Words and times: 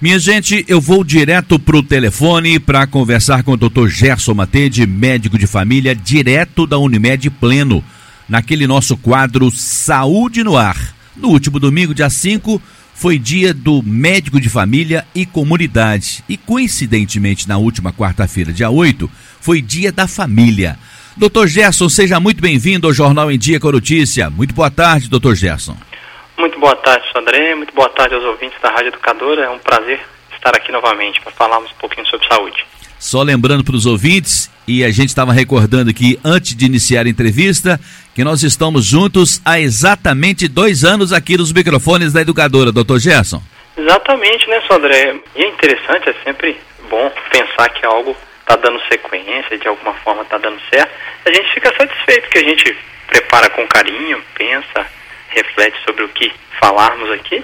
Minha 0.00 0.16
gente, 0.16 0.64
eu 0.68 0.80
vou 0.80 1.02
direto 1.02 1.58
pro 1.58 1.82
telefone 1.82 2.60
para 2.60 2.86
conversar 2.86 3.42
com 3.42 3.52
o 3.52 3.56
Dr. 3.56 3.88
Gerson 3.88 4.32
Matede, 4.32 4.86
médico 4.86 5.36
de 5.36 5.44
família, 5.48 5.92
direto 5.92 6.68
da 6.68 6.78
Unimed 6.78 7.28
Pleno, 7.30 7.82
naquele 8.28 8.64
nosso 8.64 8.96
quadro 8.96 9.50
Saúde 9.50 10.44
no 10.44 10.56
Ar. 10.56 10.94
No 11.16 11.30
último 11.30 11.58
domingo, 11.58 11.92
dia 11.92 12.08
5, 12.08 12.62
foi 12.94 13.18
dia 13.18 13.52
do 13.52 13.82
médico 13.82 14.40
de 14.40 14.48
família 14.48 15.04
e 15.12 15.26
comunidade. 15.26 16.22
E 16.28 16.36
coincidentemente, 16.36 17.48
na 17.48 17.58
última 17.58 17.92
quarta-feira, 17.92 18.52
dia 18.52 18.70
8, 18.70 19.10
foi 19.40 19.60
dia 19.60 19.90
da 19.90 20.06
família. 20.06 20.78
Doutor 21.16 21.48
Gerson, 21.48 21.88
seja 21.88 22.20
muito 22.20 22.40
bem-vindo 22.40 22.86
ao 22.86 22.94
Jornal 22.94 23.32
em 23.32 23.38
Dia 23.38 23.58
com 23.58 23.68
a 23.68 23.72
Notícia. 23.72 24.30
Muito 24.30 24.54
boa 24.54 24.70
tarde, 24.70 25.08
doutor 25.08 25.34
Gerson. 25.34 25.76
Muito 26.38 26.56
boa 26.60 26.76
tarde, 26.76 27.04
Sandré. 27.12 27.52
Muito 27.56 27.74
boa 27.74 27.88
tarde 27.88 28.14
aos 28.14 28.22
ouvintes 28.22 28.56
da 28.62 28.70
Rádio 28.70 28.88
Educadora. 28.88 29.42
É 29.42 29.50
um 29.50 29.58
prazer 29.58 30.00
estar 30.32 30.54
aqui 30.56 30.70
novamente 30.70 31.20
para 31.20 31.32
falarmos 31.32 31.72
um 31.72 31.74
pouquinho 31.74 32.06
sobre 32.06 32.28
saúde. 32.28 32.64
Só 32.96 33.22
lembrando 33.22 33.64
para 33.64 33.74
os 33.74 33.86
ouvintes, 33.86 34.48
e 34.66 34.84
a 34.84 34.90
gente 34.90 35.08
estava 35.08 35.32
recordando 35.32 35.90
aqui 35.90 36.18
antes 36.24 36.54
de 36.54 36.64
iniciar 36.64 37.06
a 37.06 37.08
entrevista, 37.08 37.80
que 38.14 38.22
nós 38.22 38.44
estamos 38.44 38.84
juntos 38.84 39.42
há 39.44 39.58
exatamente 39.58 40.46
dois 40.46 40.84
anos 40.84 41.12
aqui 41.12 41.36
nos 41.36 41.52
microfones 41.52 42.12
da 42.12 42.20
Educadora, 42.20 42.70
doutor 42.70 43.00
Gerson. 43.00 43.42
Exatamente, 43.76 44.48
né, 44.48 44.62
Sandré? 44.68 45.16
E 45.34 45.42
é 45.42 45.48
interessante, 45.48 46.08
é 46.08 46.14
sempre 46.24 46.56
bom 46.88 47.12
pensar 47.32 47.68
que 47.70 47.84
algo 47.84 48.16
está 48.40 48.54
dando 48.54 48.80
sequência, 48.88 49.58
de 49.58 49.66
alguma 49.66 49.94
forma 49.94 50.22
está 50.22 50.38
dando 50.38 50.60
certo. 50.70 50.92
A 51.26 51.32
gente 51.32 51.52
fica 51.52 51.74
satisfeito 51.76 52.30
que 52.30 52.38
a 52.38 52.44
gente 52.44 52.76
prepara 53.08 53.50
com 53.50 53.66
carinho, 53.66 54.22
pensa, 54.36 54.86
reflete 55.28 55.76
sobre 55.84 56.04
o 56.04 56.08
que 56.08 56.32
falarmos 56.60 57.10
aqui. 57.12 57.42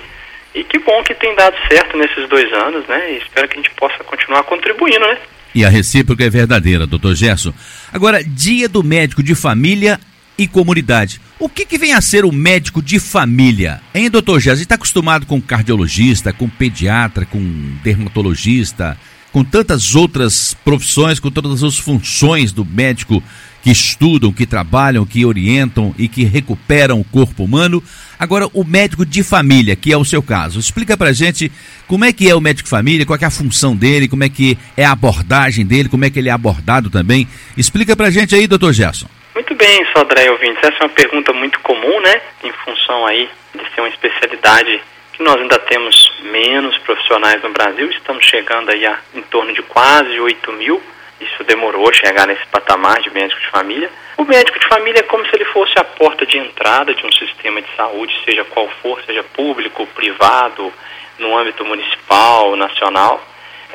E 0.54 0.62
que 0.62 0.78
bom 0.78 1.02
que 1.02 1.14
tem 1.14 1.34
dado 1.34 1.56
certo 1.68 1.96
nesses 1.96 2.28
dois 2.28 2.52
anos, 2.52 2.86
né? 2.86 3.12
E 3.12 3.18
espero 3.18 3.48
que 3.48 3.54
a 3.54 3.62
gente 3.62 3.70
possa 3.74 4.04
continuar 4.04 4.44
contribuindo, 4.44 5.00
né? 5.00 5.18
E 5.54 5.64
a 5.64 5.68
recíproca 5.68 6.24
é 6.24 6.30
verdadeira, 6.30 6.86
doutor 6.86 7.14
Gerson. 7.14 7.52
Agora, 7.92 8.22
dia 8.22 8.68
do 8.68 8.82
médico 8.82 9.22
de 9.22 9.34
família 9.34 9.98
e 10.36 10.46
comunidade. 10.46 11.20
O 11.38 11.48
que, 11.48 11.64
que 11.64 11.78
vem 11.78 11.92
a 11.92 12.00
ser 12.00 12.24
o 12.24 12.32
médico 12.32 12.82
de 12.82 12.98
família? 12.98 13.80
Hein, 13.94 14.10
doutor 14.10 14.40
Gerson? 14.40 14.62
Está 14.62 14.74
acostumado 14.76 15.26
com 15.26 15.40
cardiologista, 15.40 16.32
com 16.32 16.48
pediatra, 16.48 17.26
com 17.26 17.40
dermatologista, 17.82 18.98
com 19.32 19.44
tantas 19.44 19.94
outras 19.94 20.54
profissões, 20.64 21.18
com 21.18 21.30
todas 21.30 21.62
as 21.62 21.78
funções 21.78 22.52
do 22.52 22.64
médico 22.64 23.22
que 23.64 23.70
estudam, 23.70 24.30
que 24.30 24.44
trabalham, 24.44 25.06
que 25.06 25.24
orientam 25.24 25.94
e 25.98 26.06
que 26.06 26.22
recuperam 26.22 27.00
o 27.00 27.04
corpo 27.04 27.42
humano. 27.42 27.82
Agora, 28.18 28.46
o 28.52 28.62
médico 28.62 29.06
de 29.06 29.24
família, 29.24 29.74
que 29.74 29.90
é 29.90 29.96
o 29.96 30.04
seu 30.04 30.22
caso, 30.22 30.60
explica 30.60 30.98
pra 30.98 31.14
gente 31.14 31.50
como 31.88 32.04
é 32.04 32.12
que 32.12 32.28
é 32.28 32.34
o 32.34 32.42
médico 32.42 32.64
de 32.64 32.70
família, 32.70 33.06
qual 33.06 33.18
é 33.18 33.24
a 33.24 33.30
função 33.30 33.74
dele, 33.74 34.06
como 34.06 34.22
é 34.22 34.28
que 34.28 34.58
é 34.76 34.84
a 34.84 34.92
abordagem 34.92 35.64
dele, 35.64 35.88
como 35.88 36.04
é 36.04 36.10
que 36.10 36.18
ele 36.18 36.28
é 36.28 36.32
abordado 36.32 36.90
também. 36.90 37.26
Explica 37.56 37.96
pra 37.96 38.10
gente 38.10 38.34
aí, 38.34 38.46
doutor 38.46 38.74
Gerson. 38.74 39.06
Muito 39.34 39.54
bem, 39.54 39.82
Sodré 39.96 40.30
ouvintes. 40.30 40.62
Essa 40.62 40.82
é 40.82 40.84
uma 40.84 40.90
pergunta 40.90 41.32
muito 41.32 41.58
comum, 41.60 42.02
né? 42.02 42.20
Em 42.44 42.52
função 42.52 43.06
aí 43.06 43.30
de 43.54 43.74
ser 43.74 43.80
uma 43.80 43.88
especialidade 43.88 44.78
que 45.14 45.22
nós 45.22 45.40
ainda 45.40 45.58
temos 45.60 46.12
menos 46.22 46.76
profissionais 46.78 47.42
no 47.42 47.50
Brasil, 47.50 47.88
estamos 47.90 48.26
chegando 48.26 48.70
aí 48.70 48.84
a 48.84 48.98
em 49.14 49.22
torno 49.22 49.54
de 49.54 49.62
quase 49.62 50.20
8 50.20 50.52
mil, 50.52 50.82
isso 51.20 51.44
demorou 51.44 51.92
chegar 51.92 52.26
nesse 52.26 52.46
patamar 52.46 53.00
de 53.00 53.10
médico 53.10 53.40
de 53.40 53.48
família. 53.48 53.90
O 54.16 54.24
médico 54.24 54.58
de 54.58 54.66
família 54.66 55.00
é 55.00 55.04
como 55.04 55.24
se 55.26 55.34
ele 55.34 55.44
fosse 55.46 55.72
a 55.78 55.84
porta 55.84 56.26
de 56.26 56.38
entrada 56.38 56.94
de 56.94 57.06
um 57.06 57.12
sistema 57.12 57.60
de 57.62 57.68
saúde, 57.76 58.14
seja 58.24 58.44
qual 58.44 58.68
for, 58.82 59.02
seja 59.04 59.22
público, 59.22 59.86
privado, 59.88 60.72
no 61.18 61.36
âmbito 61.36 61.64
municipal, 61.64 62.56
nacional. 62.56 63.22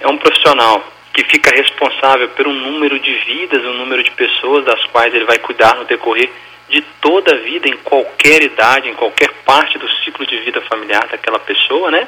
É 0.02 0.08
um 0.08 0.18
profissional 0.18 0.84
que 1.14 1.24
fica 1.26 1.52
responsável 1.52 2.30
um 2.48 2.54
número 2.54 3.00
de 3.00 3.14
vidas, 3.14 3.64
um 3.66 3.74
número 3.74 4.04
de 4.04 4.12
pessoas 4.12 4.66
das 4.66 4.84
quais 4.86 5.14
ele 5.14 5.26
vai 5.26 5.40
cuidar 5.40 5.76
no 5.76 5.86
decorrer 5.86 6.30
de 6.70 6.82
toda 7.02 7.34
a 7.34 7.38
vida, 7.40 7.68
em 7.68 7.76
qualquer 7.78 8.44
idade, 8.44 8.90
em 8.90 8.94
qualquer 8.94 9.30
parte 9.44 9.78
do 9.78 9.90
ciclo 10.04 10.26
de 10.26 10.38
vida 10.40 10.62
familiar 10.62 11.08
daquela 11.08 11.40
pessoa, 11.40 11.90
né? 11.90 12.08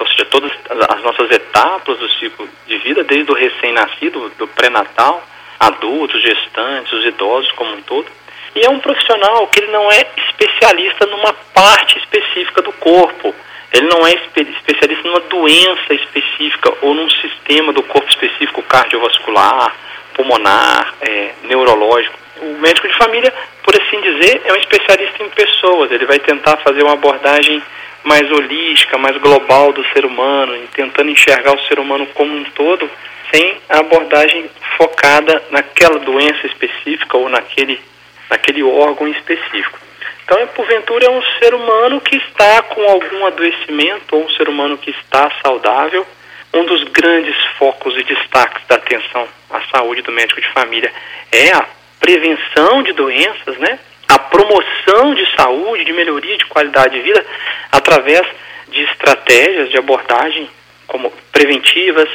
Ou 0.00 0.06
seja, 0.08 0.24
todas 0.24 0.50
as 0.88 1.02
nossas 1.02 1.30
etapas 1.30 1.98
do 1.98 2.08
ciclo 2.14 2.48
de 2.66 2.78
vida, 2.78 3.04
desde 3.04 3.30
o 3.30 3.34
recém-nascido, 3.34 4.32
do 4.38 4.48
pré-natal, 4.48 5.22
adultos, 5.60 6.22
gestantes, 6.22 6.90
os 6.92 7.04
idosos 7.04 7.52
como 7.52 7.74
um 7.74 7.82
todo. 7.82 8.06
E 8.54 8.64
é 8.64 8.70
um 8.70 8.80
profissional 8.80 9.46
que 9.48 9.60
ele 9.60 9.70
não 9.70 9.92
é 9.92 10.06
especialista 10.16 11.06
numa 11.06 11.32
parte 11.54 11.98
específica 11.98 12.62
do 12.62 12.72
corpo. 12.72 13.34
Ele 13.72 13.86
não 13.86 14.04
é 14.06 14.14
especialista 14.14 15.06
numa 15.06 15.20
doença 15.20 15.94
específica 15.94 16.72
ou 16.80 16.94
num 16.94 17.08
sistema 17.10 17.72
do 17.72 17.82
corpo 17.82 18.08
específico 18.08 18.62
cardiovascular, 18.62 19.76
pulmonar, 20.14 20.94
é, 21.02 21.32
neurológico. 21.44 22.18
O 22.42 22.58
médico 22.58 22.88
de 22.88 22.96
família, 22.96 23.32
por 23.62 23.74
assim 23.76 24.00
dizer, 24.00 24.40
é 24.46 24.52
um 24.52 24.56
especialista 24.56 25.22
em 25.22 25.28
pessoas. 25.28 25.92
Ele 25.92 26.06
vai 26.06 26.18
tentar 26.18 26.56
fazer 26.56 26.82
uma 26.82 26.94
abordagem 26.94 27.62
mais 28.04 28.30
holística, 28.30 28.98
mais 28.98 29.16
global 29.18 29.72
do 29.72 29.84
ser 29.92 30.04
humano, 30.04 30.58
tentando 30.74 31.10
enxergar 31.10 31.54
o 31.54 31.62
ser 31.66 31.78
humano 31.78 32.06
como 32.14 32.34
um 32.34 32.44
todo, 32.44 32.90
sem 33.32 33.56
a 33.68 33.78
abordagem 33.78 34.50
focada 34.76 35.42
naquela 35.50 35.98
doença 35.98 36.46
específica 36.46 37.16
ou 37.16 37.28
naquele, 37.28 37.80
naquele 38.28 38.62
órgão 38.62 39.06
específico. 39.08 39.78
Então, 40.24 40.38
é, 40.38 40.46
porventura, 40.46 41.06
é 41.06 41.10
um 41.10 41.22
ser 41.40 41.54
humano 41.54 42.00
que 42.00 42.16
está 42.16 42.62
com 42.62 42.82
algum 42.84 43.26
adoecimento 43.26 44.14
ou 44.14 44.24
um 44.24 44.30
ser 44.30 44.48
humano 44.48 44.78
que 44.78 44.90
está 44.90 45.30
saudável. 45.42 46.06
Um 46.54 46.64
dos 46.64 46.84
grandes 46.84 47.34
focos 47.58 47.96
e 47.96 48.04
destaques 48.04 48.64
da 48.66 48.76
atenção 48.76 49.26
à 49.50 49.60
saúde 49.76 50.02
do 50.02 50.12
médico 50.12 50.40
de 50.40 50.48
família 50.52 50.92
é 51.32 51.52
a 51.52 51.66
prevenção 52.00 52.82
de 52.82 52.92
doenças, 52.92 53.56
né? 53.58 53.78
A 54.10 54.18
promoção 54.18 55.14
de 55.14 55.24
saúde, 55.36 55.84
de 55.84 55.92
melhoria 55.92 56.36
de 56.36 56.44
qualidade 56.46 56.96
de 56.96 57.00
vida 57.00 57.24
através 57.70 58.26
de 58.66 58.82
estratégias 58.82 59.70
de 59.70 59.78
abordagem 59.78 60.50
como 60.88 61.12
preventivas, 61.30 62.08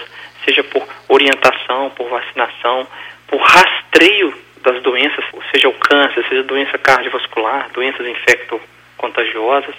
seja 0.44 0.62
por 0.62 0.86
orientação, 1.08 1.90
por 1.92 2.10
vacinação, 2.10 2.86
por 3.28 3.40
rastreio 3.40 4.38
das 4.62 4.84
doenças, 4.84 5.24
seja 5.52 5.70
o 5.70 5.74
câncer, 5.74 6.26
seja 6.28 6.44
doença 6.44 6.78
cardiovascular, 6.78 7.70
doenças 7.72 8.06
infecto-contagiosas. 8.06 9.76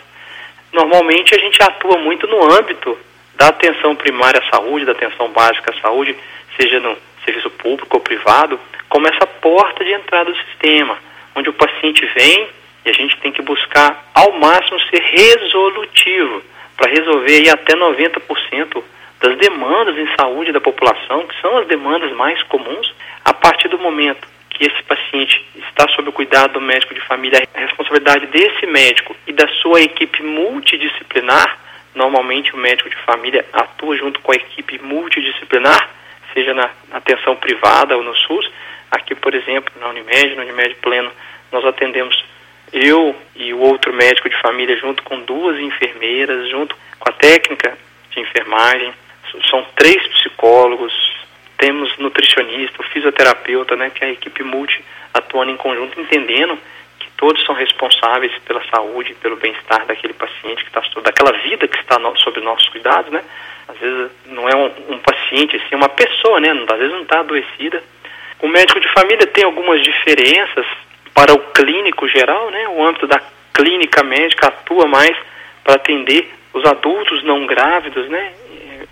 Normalmente 0.72 1.34
a 1.34 1.38
gente 1.38 1.62
atua 1.62 1.98
muito 1.98 2.26
no 2.26 2.50
âmbito 2.50 2.98
da 3.34 3.48
atenção 3.48 3.94
primária 3.94 4.40
à 4.40 4.56
saúde, 4.56 4.86
da 4.86 4.92
atenção 4.92 5.28
básica 5.28 5.70
à 5.70 5.80
saúde, 5.82 6.16
seja 6.58 6.80
no 6.80 6.96
serviço 7.26 7.50
público 7.50 7.98
ou 7.98 8.00
privado, 8.02 8.58
como 8.88 9.06
essa 9.06 9.26
porta 9.26 9.84
de 9.84 9.92
entrada 9.92 10.30
do 10.30 10.38
sistema, 10.46 10.96
onde 11.36 11.50
o 11.50 11.52
paciente 11.52 12.04
vem 12.16 12.48
e 12.84 12.90
a 12.90 12.92
gente 12.92 13.16
tem 13.18 13.30
que 13.30 13.42
buscar 13.42 14.10
ao 14.14 14.32
máximo 14.32 14.80
ser 14.80 15.02
resolutivo 15.02 16.42
para 16.76 16.90
resolver 16.90 17.34
aí 17.34 17.50
até 17.50 17.74
90% 17.74 18.82
das 19.20 19.36
demandas 19.38 19.96
em 19.96 20.08
saúde 20.16 20.52
da 20.52 20.60
população, 20.60 21.26
que 21.26 21.40
são 21.40 21.58
as 21.58 21.66
demandas 21.66 22.12
mais 22.12 22.42
comuns, 22.44 22.92
a 23.24 23.32
partir 23.32 23.68
do 23.68 23.78
momento 23.78 24.26
que 24.50 24.64
esse 24.66 24.82
paciente 24.84 25.44
está 25.56 25.88
sob 25.88 26.08
o 26.08 26.12
cuidado 26.12 26.54
do 26.54 26.60
médico 26.60 26.94
de 26.94 27.00
família, 27.00 27.46
a 27.54 27.60
responsabilidade 27.60 28.26
desse 28.26 28.66
médico 28.66 29.14
e 29.26 29.32
da 29.32 29.46
sua 29.60 29.82
equipe 29.82 30.22
multidisciplinar, 30.22 31.58
normalmente 31.94 32.54
o 32.54 32.58
médico 32.58 32.88
de 32.88 32.96
família 32.96 33.44
atua 33.52 33.96
junto 33.96 34.20
com 34.20 34.32
a 34.32 34.36
equipe 34.36 34.78
multidisciplinar, 34.82 35.90
seja 36.32 36.54
na 36.54 36.70
atenção 36.92 37.36
privada 37.36 37.96
ou 37.96 38.02
no 38.02 38.14
SUS. 38.14 38.50
Aqui, 38.90 39.14
por 39.14 39.34
exemplo, 39.34 39.72
na 39.80 39.88
Unimed, 39.88 40.36
no 40.36 40.42
Unimed 40.42 40.74
Pleno, 40.76 41.10
nós 41.52 41.64
atendemos 41.64 42.24
eu 42.72 43.14
e 43.34 43.52
o 43.52 43.60
outro 43.60 43.92
médico 43.92 44.28
de 44.28 44.40
família 44.40 44.76
junto 44.76 45.02
com 45.02 45.20
duas 45.20 45.58
enfermeiras, 45.58 46.48
junto 46.50 46.76
com 46.98 47.08
a 47.08 47.12
técnica 47.12 47.76
de 48.10 48.20
enfermagem. 48.20 48.92
São 49.50 49.64
três 49.74 50.06
psicólogos, 50.08 50.92
temos 51.58 51.96
nutricionista, 51.98 52.82
fisioterapeuta, 52.84 53.76
né, 53.76 53.90
que 53.90 54.04
é 54.04 54.08
a 54.08 54.12
equipe 54.12 54.42
multi 54.42 54.82
atuando 55.12 55.50
em 55.50 55.56
conjunto, 55.56 56.00
entendendo 56.00 56.58
que 56.98 57.08
todos 57.16 57.42
são 57.44 57.54
responsáveis 57.54 58.32
pela 58.44 58.62
saúde, 58.68 59.14
pelo 59.14 59.36
bem-estar 59.36 59.86
daquele 59.86 60.12
paciente 60.12 60.64
que 60.64 60.68
está 60.68 60.82
daquela 61.00 61.32
vida 61.38 61.66
que 61.66 61.78
está 61.78 61.98
no, 61.98 62.16
sob 62.18 62.40
nossos 62.40 62.68
cuidados, 62.68 63.10
né? 63.10 63.22
Às 63.68 63.78
vezes 63.78 64.10
não 64.26 64.48
é 64.48 64.54
um, 64.54 64.94
um 64.94 64.98
paciente, 64.98 65.58
sim, 65.58 65.66
é 65.72 65.76
uma 65.76 65.88
pessoa, 65.88 66.40
né? 66.40 66.50
Às 66.50 66.78
vezes 66.78 66.92
não 66.92 67.02
está 67.02 67.20
adoecida. 67.20 67.82
O 68.40 68.48
médico 68.48 68.78
de 68.80 68.92
família 68.92 69.26
tem 69.26 69.44
algumas 69.44 69.82
diferenças 69.82 70.66
para 71.16 71.32
o 71.32 71.38
clínico 71.38 72.06
geral, 72.06 72.50
né? 72.50 72.68
O 72.68 72.86
âmbito 72.86 73.06
da 73.06 73.18
clínica 73.54 74.04
médica 74.04 74.48
atua 74.48 74.86
mais 74.86 75.16
para 75.64 75.76
atender 75.76 76.30
os 76.52 76.62
adultos 76.66 77.24
não 77.24 77.46
grávidos, 77.46 78.06
né? 78.10 78.32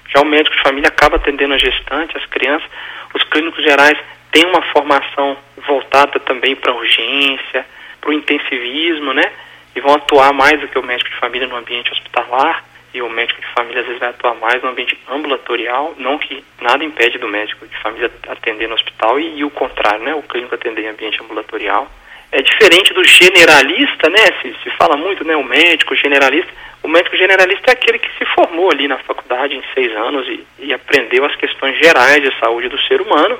Já 0.08 0.22
o 0.22 0.24
médico 0.24 0.56
de 0.56 0.62
família 0.62 0.88
acaba 0.88 1.16
atendendo 1.16 1.52
a 1.52 1.58
gestante, 1.58 2.16
as 2.16 2.24
crianças. 2.24 2.66
Os 3.12 3.22
clínicos 3.24 3.62
gerais 3.62 3.98
têm 4.32 4.46
uma 4.46 4.62
formação 4.72 5.36
voltada 5.66 6.18
também 6.20 6.56
para 6.56 6.72
urgência, 6.72 7.66
para 8.00 8.08
o 8.08 8.14
intensivismo, 8.14 9.12
né? 9.12 9.30
E 9.76 9.80
vão 9.82 9.94
atuar 9.94 10.32
mais 10.32 10.58
do 10.58 10.68
que 10.68 10.78
o 10.78 10.82
médico 10.82 11.10
de 11.10 11.16
família 11.16 11.46
no 11.46 11.56
ambiente 11.56 11.92
hospitalar. 11.92 12.64
e 12.94 13.02
o 13.02 13.10
médico 13.10 13.40
de 13.40 13.48
família 13.48 13.80
às 13.80 13.86
vezes 13.86 14.00
vai 14.00 14.10
atuar 14.10 14.34
mais 14.36 14.62
no 14.62 14.70
ambiente 14.70 14.96
ambulatorial, 15.10 15.94
não 15.98 16.16
que 16.16 16.42
nada 16.62 16.84
impede 16.84 17.18
do 17.18 17.26
médico 17.26 17.66
de 17.66 17.76
família 17.78 18.08
atender 18.28 18.68
no 18.68 18.76
hospital 18.76 19.18
e, 19.18 19.40
e 19.40 19.44
o 19.44 19.50
contrário, 19.50 20.04
né, 20.04 20.14
o 20.14 20.22
clínico 20.22 20.54
atender 20.54 20.84
em 20.84 20.88
ambiente 20.88 21.20
ambulatorial. 21.20 21.90
É 22.34 22.42
diferente 22.42 22.92
do 22.92 23.04
generalista, 23.04 24.10
né, 24.10 24.26
se, 24.42 24.52
se 24.64 24.70
fala 24.70 24.96
muito, 24.96 25.24
né, 25.24 25.36
o 25.36 25.44
médico 25.44 25.94
generalista, 25.94 26.50
o 26.82 26.88
médico 26.88 27.16
generalista 27.16 27.70
é 27.70 27.72
aquele 27.74 27.96
que 27.96 28.10
se 28.18 28.24
formou 28.34 28.72
ali 28.72 28.88
na 28.88 28.98
faculdade 28.98 29.54
em 29.54 29.62
seis 29.72 29.94
anos 29.96 30.26
e, 30.26 30.44
e 30.58 30.74
aprendeu 30.74 31.24
as 31.24 31.36
questões 31.36 31.78
gerais 31.78 32.20
de 32.20 32.36
saúde 32.40 32.68
do 32.68 32.82
ser 32.82 33.00
humano. 33.00 33.38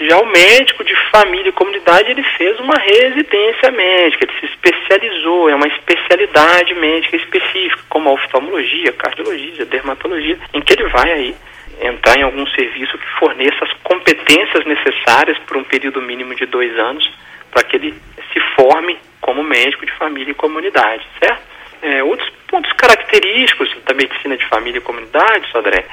Já 0.00 0.18
o 0.18 0.26
médico 0.26 0.84
de 0.84 0.94
família 1.10 1.48
e 1.48 1.52
comunidade, 1.52 2.12
ele 2.12 2.22
fez 2.22 2.60
uma 2.60 2.76
residência 2.78 3.72
médica, 3.72 4.24
ele 4.24 4.38
se 4.38 4.46
especializou, 4.46 5.50
é 5.50 5.56
uma 5.56 5.66
especialidade 5.66 6.74
médica 6.76 7.16
específica, 7.16 7.82
como 7.88 8.08
a 8.08 8.12
oftalmologia, 8.12 8.92
cardiologia, 8.92 9.64
dermatologia, 9.64 10.38
em 10.54 10.60
que 10.60 10.74
ele 10.74 10.84
vai 10.84 11.10
aí 11.10 11.34
entrar 11.80 12.16
em 12.16 12.22
algum 12.22 12.46
serviço 12.46 12.96
que 12.98 13.18
forneça 13.18 13.64
as 13.64 13.72
competências 13.82 14.64
necessárias 14.64 15.36
por 15.40 15.56
um 15.56 15.64
período 15.64 16.00
mínimo 16.00 16.36
de 16.36 16.46
dois 16.46 16.78
anos 16.78 17.10
para 17.50 17.62
que 17.62 17.76
ele 17.76 17.94
se 18.32 18.40
forme 18.54 18.98
como 19.20 19.42
médico 19.42 19.84
de 19.84 19.92
família 19.92 20.30
e 20.30 20.34
comunidade, 20.34 21.06
certo? 21.18 21.42
É, 21.82 22.02
outros 22.02 22.28
pontos 22.48 22.72
característicos 22.72 23.70
da 23.84 23.94
medicina 23.94 24.36
de 24.36 24.46
família 24.46 24.78
e 24.78 24.82
comunidade, 24.82 25.50
Sodré, 25.50 25.84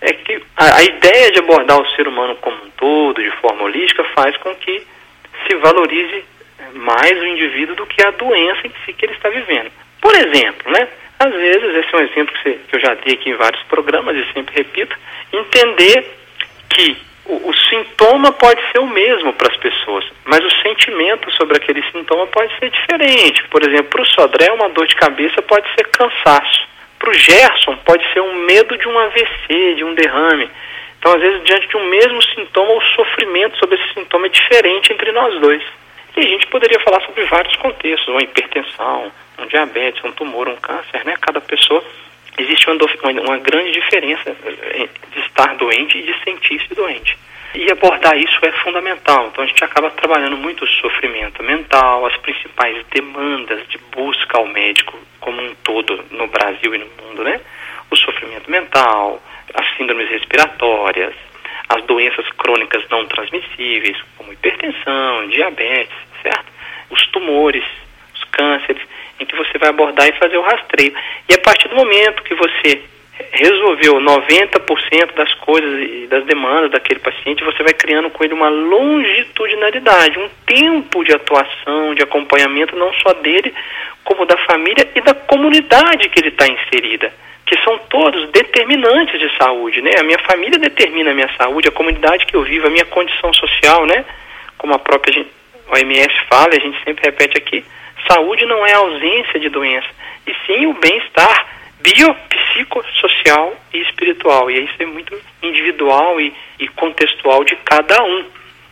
é 0.00 0.12
que 0.12 0.42
a, 0.56 0.76
a, 0.76 0.82
ideia 0.82 1.30
de 1.32 1.40
abordar 1.40 1.80
o 1.80 1.88
ser 1.90 2.06
humano 2.06 2.36
como 2.36 2.56
um 2.64 2.70
todo, 2.70 3.22
de 3.22 3.30
forma 3.38 3.64
holística, 3.64 4.04
faz 4.14 4.36
com 4.38 4.54
que 4.56 4.86
se 5.46 5.56
valorize 5.56 6.24
mais 6.74 7.12
o 7.20 7.26
indivíduo 7.26 7.76
do 7.76 7.86
que 7.86 8.04
a 8.04 8.10
doença 8.10 8.66
em 8.66 8.72
si 8.84 8.92
que 8.92 9.06
ele 9.06 9.14
está 9.14 9.28
vivendo. 9.28 9.70
Por 10.00 10.14
exemplo, 10.14 10.70
né? 10.72 10.88
Às 11.18 11.32
vezes, 11.32 11.76
esse 11.76 11.94
é 11.94 11.98
um 11.98 12.02
exemplo 12.02 12.34
que, 12.34 12.42
você, 12.42 12.58
que 12.68 12.76
eu 12.76 12.80
já 12.80 12.94
dei 12.94 13.14
aqui 13.14 13.30
em 13.30 13.36
vários 13.36 13.62
programas 13.64 14.16
e 14.16 14.32
sempre 14.32 14.56
repito, 14.56 14.96
entender 15.32 16.18
que 16.68 16.96
o, 17.26 17.48
o 17.48 17.54
sintoma 17.54 18.32
pode 18.32 18.60
ser 18.72 18.78
o 18.80 18.86
mesmo 18.86 19.32
para 19.32 19.48
as 19.50 19.56
pessoas, 19.56 20.04
mas 20.24 20.44
o 20.44 20.62
sentimento 20.62 21.30
sobre 21.32 21.56
aquele 21.56 21.82
sintoma 21.90 22.26
pode 22.26 22.52
ser 22.58 22.70
diferente. 22.70 23.42
Por 23.48 23.62
exemplo, 23.62 23.90
para 23.90 24.02
o 24.02 24.06
Sodré, 24.06 24.50
uma 24.52 24.68
dor 24.68 24.86
de 24.86 24.96
cabeça 24.96 25.40
pode 25.42 25.66
ser 25.74 25.88
cansaço 25.88 26.72
para 27.02 27.10
o 27.10 27.14
Gerson 27.14 27.76
pode 27.84 28.04
ser 28.12 28.20
um 28.20 28.44
medo 28.44 28.78
de 28.78 28.86
um 28.86 28.96
AVC, 28.96 29.74
de 29.74 29.82
um 29.82 29.92
derrame. 29.92 30.48
Então, 31.00 31.12
às 31.12 31.20
vezes, 31.20 31.42
diante 31.42 31.66
de 31.66 31.76
um 31.76 31.84
mesmo 31.88 32.22
sintoma, 32.22 32.74
o 32.74 32.80
sofrimento 32.94 33.58
sobre 33.58 33.74
esse 33.74 33.92
sintoma 33.92 34.26
é 34.26 34.28
diferente 34.28 34.92
entre 34.92 35.10
nós 35.10 35.40
dois. 35.40 35.62
E 36.16 36.20
a 36.20 36.28
gente 36.28 36.46
poderia 36.46 36.78
falar 36.78 37.00
sobre 37.00 37.24
vários 37.24 37.56
contextos, 37.56 38.06
uma 38.06 38.22
hipertensão, 38.22 39.10
um 39.36 39.46
diabetes, 39.46 40.04
um 40.04 40.12
tumor, 40.12 40.48
um 40.48 40.54
câncer, 40.54 41.04
né? 41.04 41.16
Cada 41.20 41.40
pessoa 41.40 41.82
existe 42.38 42.68
uma, 42.68 43.10
uma 43.22 43.38
grande 43.38 43.72
diferença 43.72 44.30
eh, 44.30 44.88
de 45.12 45.20
estar 45.20 45.54
doente 45.56 45.98
e 45.98 46.02
de 46.02 46.24
sentir-se 46.24 46.74
doente. 46.74 47.16
E 47.54 47.70
abordar 47.70 48.16
isso 48.16 48.38
é 48.42 48.52
fundamental. 48.64 49.28
Então 49.28 49.44
a 49.44 49.46
gente 49.46 49.62
acaba 49.62 49.90
trabalhando 49.90 50.36
muito 50.38 50.64
o 50.64 50.68
sofrimento 50.68 51.42
mental, 51.42 52.06
as 52.06 52.16
principais 52.16 52.84
demandas 52.90 53.66
de 53.68 53.78
busca 53.90 54.38
ao 54.38 54.46
médico 54.46 54.98
como 55.20 55.40
um 55.40 55.54
todo 55.62 56.02
no 56.10 56.26
Brasil 56.28 56.74
e 56.74 56.78
no 56.78 56.86
mundo, 57.02 57.22
né? 57.22 57.40
O 57.90 57.96
sofrimento 57.96 58.50
mental, 58.50 59.22
as 59.52 59.76
síndromes 59.76 60.08
respiratórias, 60.08 61.14
as 61.68 61.84
doenças 61.84 62.26
crônicas 62.38 62.84
não 62.90 63.06
transmissíveis, 63.06 63.98
como 64.16 64.32
hipertensão, 64.32 65.28
diabetes, 65.28 65.96
certo? 66.22 66.46
Os 66.90 67.06
tumores, 67.08 67.64
os 68.14 68.24
cânceres, 68.24 68.82
em 69.22 69.26
que 69.26 69.36
você 69.36 69.56
vai 69.58 69.70
abordar 69.70 70.08
e 70.08 70.18
fazer 70.18 70.36
o 70.36 70.42
rastreio. 70.42 70.92
E 71.28 71.34
a 71.34 71.38
partir 71.38 71.68
do 71.68 71.76
momento 71.76 72.22
que 72.22 72.34
você 72.34 72.82
resolveu 73.30 73.94
90% 73.94 75.14
das 75.14 75.32
coisas 75.34 75.80
e 75.80 76.06
das 76.08 76.24
demandas 76.24 76.70
daquele 76.70 77.00
paciente, 77.00 77.44
você 77.44 77.62
vai 77.62 77.72
criando 77.72 78.10
com 78.10 78.24
ele 78.24 78.34
uma 78.34 78.48
longitudinalidade, 78.48 80.18
um 80.18 80.28
tempo 80.46 81.04
de 81.04 81.12
atuação, 81.12 81.94
de 81.94 82.02
acompanhamento, 82.02 82.76
não 82.76 82.92
só 82.94 83.12
dele, 83.14 83.54
como 84.04 84.26
da 84.26 84.36
família 84.38 84.88
e 84.94 85.00
da 85.00 85.14
comunidade 85.14 86.08
que 86.08 86.20
ele 86.20 86.28
está 86.28 86.46
inserida, 86.46 87.12
que 87.46 87.56
são 87.62 87.78
todos 87.90 88.30
determinantes 88.30 89.20
de 89.20 89.30
saúde, 89.36 89.80
né? 89.82 89.92
A 89.98 90.02
minha 90.02 90.18
família 90.18 90.58
determina 90.58 91.10
a 91.10 91.14
minha 91.14 91.30
saúde, 91.36 91.68
a 91.68 91.72
comunidade 91.72 92.26
que 92.26 92.34
eu 92.34 92.42
vivo, 92.42 92.66
a 92.66 92.70
minha 92.70 92.86
condição 92.86 93.32
social, 93.32 93.86
né? 93.86 94.04
Como 94.58 94.74
a 94.74 94.78
própria 94.78 95.24
OMS 95.68 96.14
fala, 96.28 96.50
a 96.50 96.60
gente 96.60 96.82
sempre 96.84 97.04
repete 97.04 97.38
aqui, 97.38 97.64
saúde 98.10 98.44
não 98.46 98.66
é 98.66 98.72
ausência 98.74 99.38
de 99.40 99.48
doença, 99.48 99.88
e 100.26 100.34
sim 100.46 100.66
o 100.66 100.74
bem-estar 100.74 101.46
biopsicossocial 101.82 103.54
e 103.72 103.78
espiritual. 103.82 104.50
E 104.50 104.64
isso 104.64 104.74
é 104.78 104.86
muito 104.86 105.20
individual 105.42 106.20
e, 106.20 106.32
e 106.58 106.68
contextual 106.68 107.44
de 107.44 107.56
cada 107.56 108.02
um. 108.02 108.24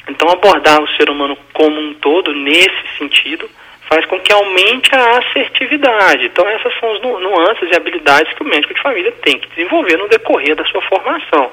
Então, 0.08 0.28
abordar 0.28 0.82
o 0.82 0.88
ser 0.96 1.10
humano 1.10 1.36
como 1.52 1.78
um 1.78 1.94
todo, 1.94 2.32
nesse 2.32 2.98
sentido, 2.98 3.48
faz 3.88 4.06
com 4.06 4.18
que 4.20 4.32
aumente 4.32 4.94
a 4.94 5.18
assertividade. 5.18 6.26
Então, 6.26 6.48
essas 6.48 6.72
são 6.78 6.92
as 6.92 7.02
nuances 7.02 7.68
e 7.70 7.76
habilidades 7.76 8.32
que 8.32 8.42
o 8.42 8.46
médico 8.46 8.74
de 8.74 8.82
família 8.82 9.12
tem 9.22 9.38
que 9.38 9.48
desenvolver 9.48 9.96
no 9.96 10.08
decorrer 10.08 10.54
da 10.54 10.64
sua 10.66 10.80
formação. 10.82 11.50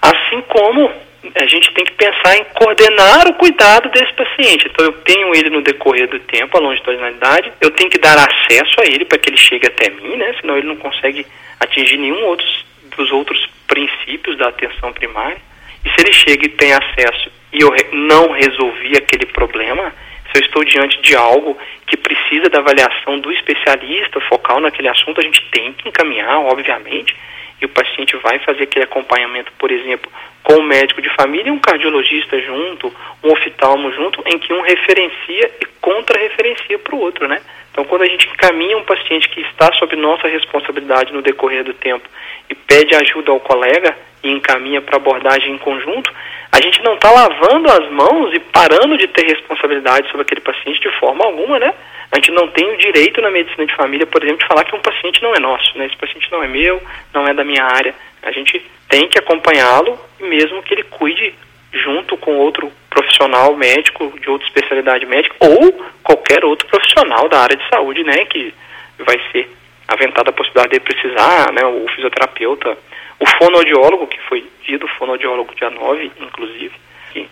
Assim 0.00 0.40
como 0.42 0.90
a 1.34 1.46
gente 1.46 1.72
tem 1.72 1.84
que 1.84 1.92
pensar 1.92 2.36
em 2.36 2.44
coordenar 2.54 3.28
o 3.28 3.34
cuidado 3.34 3.88
desse 3.90 4.12
paciente. 4.14 4.66
Então, 4.66 4.84
eu 4.84 4.92
tenho 4.92 5.34
ele 5.34 5.50
no 5.50 5.62
decorrer 5.62 6.08
do 6.08 6.18
tempo, 6.18 6.56
a 6.56 6.60
longitudinalidade, 6.60 7.52
eu 7.60 7.70
tenho 7.70 7.90
que 7.90 7.98
dar 7.98 8.16
acesso 8.18 8.80
a 8.80 8.84
ele 8.84 9.04
para 9.04 9.18
que 9.18 9.30
ele 9.30 9.36
chegue 9.36 9.66
até 9.66 9.88
mim, 9.90 10.16
né? 10.16 10.34
Senão 10.40 10.56
ele 10.56 10.66
não 10.66 10.76
consegue 10.76 11.24
atingir 11.60 11.96
nenhum 11.96 12.24
outros, 12.24 12.64
dos 12.96 13.10
outros 13.12 13.48
princípios 13.68 14.36
da 14.36 14.48
atenção 14.48 14.92
primária. 14.92 15.38
E 15.84 15.90
se 15.90 16.00
ele 16.00 16.12
chega 16.12 16.46
e 16.46 16.50
tem 16.50 16.72
acesso 16.72 17.30
e 17.52 17.60
eu 17.60 17.70
não 17.92 18.32
resolvi 18.32 18.96
aquele 18.96 19.26
problema, 19.26 19.92
se 20.30 20.40
eu 20.40 20.46
estou 20.46 20.64
diante 20.64 21.00
de 21.02 21.14
algo 21.14 21.58
que 21.86 21.96
precisa 21.96 22.48
da 22.48 22.58
avaliação 22.58 23.18
do 23.20 23.30
especialista 23.30 24.20
focal 24.22 24.60
naquele 24.60 24.88
assunto, 24.88 25.20
a 25.20 25.24
gente 25.24 25.44
tem 25.50 25.72
que 25.74 25.88
encaminhar, 25.88 26.40
obviamente, 26.40 27.14
e 27.60 27.66
o 27.66 27.68
paciente 27.68 28.16
vai 28.16 28.38
fazer 28.40 28.64
aquele 28.64 28.84
acompanhamento, 28.84 29.52
por 29.58 29.70
exemplo, 29.70 30.10
com 30.42 30.54
o 30.54 30.62
médico 30.62 31.00
de 31.00 31.08
família 31.14 31.48
e 31.48 31.52
um 31.52 31.58
cardiologista 31.58 32.40
junto, 32.40 32.92
um 33.22 33.32
oftalmo 33.32 33.92
junto, 33.92 34.22
em 34.26 34.38
que 34.38 34.52
um 34.52 34.60
referencia 34.62 35.50
e 35.60 35.66
contra-referencia 35.80 36.78
para 36.78 36.94
o 36.94 37.00
outro, 37.00 37.28
né? 37.28 37.40
Então, 37.70 37.84
quando 37.84 38.02
a 38.02 38.06
gente 38.06 38.28
encaminha 38.28 38.76
um 38.76 38.84
paciente 38.84 39.28
que 39.30 39.40
está 39.40 39.72
sob 39.74 39.96
nossa 39.96 40.28
responsabilidade 40.28 41.12
no 41.12 41.22
decorrer 41.22 41.64
do 41.64 41.72
tempo 41.72 42.06
e 42.50 42.54
pede 42.54 42.94
ajuda 42.94 43.32
ao 43.32 43.40
colega 43.40 43.96
e 44.22 44.30
encaminha 44.30 44.82
para 44.82 44.96
abordagem 44.96 45.54
em 45.54 45.58
conjunto, 45.58 46.12
a 46.52 46.60
gente 46.60 46.82
não 46.82 46.94
está 46.94 47.10
lavando 47.10 47.70
as 47.70 47.90
mãos 47.90 48.34
e 48.34 48.40
parando 48.40 48.98
de 48.98 49.06
ter 49.08 49.26
responsabilidade 49.26 50.06
sobre 50.08 50.22
aquele 50.22 50.42
paciente 50.42 50.80
de 50.80 50.90
forma 50.98 51.24
alguma, 51.24 51.58
né? 51.58 51.72
A 52.12 52.16
gente 52.16 52.30
não 52.30 52.46
tem 52.48 52.70
o 52.70 52.76
direito 52.76 53.22
na 53.22 53.30
medicina 53.30 53.64
de 53.64 53.74
família, 53.74 54.06
por 54.06 54.22
exemplo, 54.22 54.40
de 54.40 54.46
falar 54.46 54.64
que 54.64 54.76
um 54.76 54.80
paciente 54.80 55.22
não 55.22 55.34
é 55.34 55.40
nosso, 55.40 55.76
né? 55.78 55.86
Esse 55.86 55.96
paciente 55.96 56.30
não 56.30 56.42
é 56.42 56.46
meu, 56.46 56.80
não 57.12 57.26
é 57.26 57.32
da 57.32 57.42
minha 57.42 57.64
área. 57.64 57.94
A 58.22 58.30
gente 58.30 58.62
tem 58.86 59.08
que 59.08 59.18
acompanhá-lo, 59.18 59.98
mesmo 60.20 60.62
que 60.62 60.74
ele 60.74 60.82
cuide 60.84 61.34
junto 61.72 62.18
com 62.18 62.36
outro 62.36 62.70
profissional 62.90 63.56
médico 63.56 64.12
de 64.20 64.28
outra 64.28 64.46
especialidade 64.46 65.06
médica 65.06 65.34
ou 65.40 65.72
qualquer 66.02 66.44
outro 66.44 66.66
profissional 66.66 67.28
da 67.30 67.40
área 67.40 67.56
de 67.56 67.66
saúde, 67.70 68.04
né, 68.04 68.26
que 68.26 68.52
vai 68.98 69.18
ser 69.32 69.50
aventada 69.88 70.28
a 70.28 70.34
possibilidade 70.34 70.74
de 70.74 70.80
precisar, 70.80 71.50
né, 71.52 71.64
o 71.64 71.88
fisioterapeuta, 71.88 72.76
o 73.18 73.26
fonoaudiólogo, 73.38 74.06
que 74.06 74.20
foi 74.28 74.46
dito, 74.66 74.86
fonoaudiólogo 74.98 75.54
dia 75.54 75.70
9, 75.70 76.12
inclusive, 76.20 76.74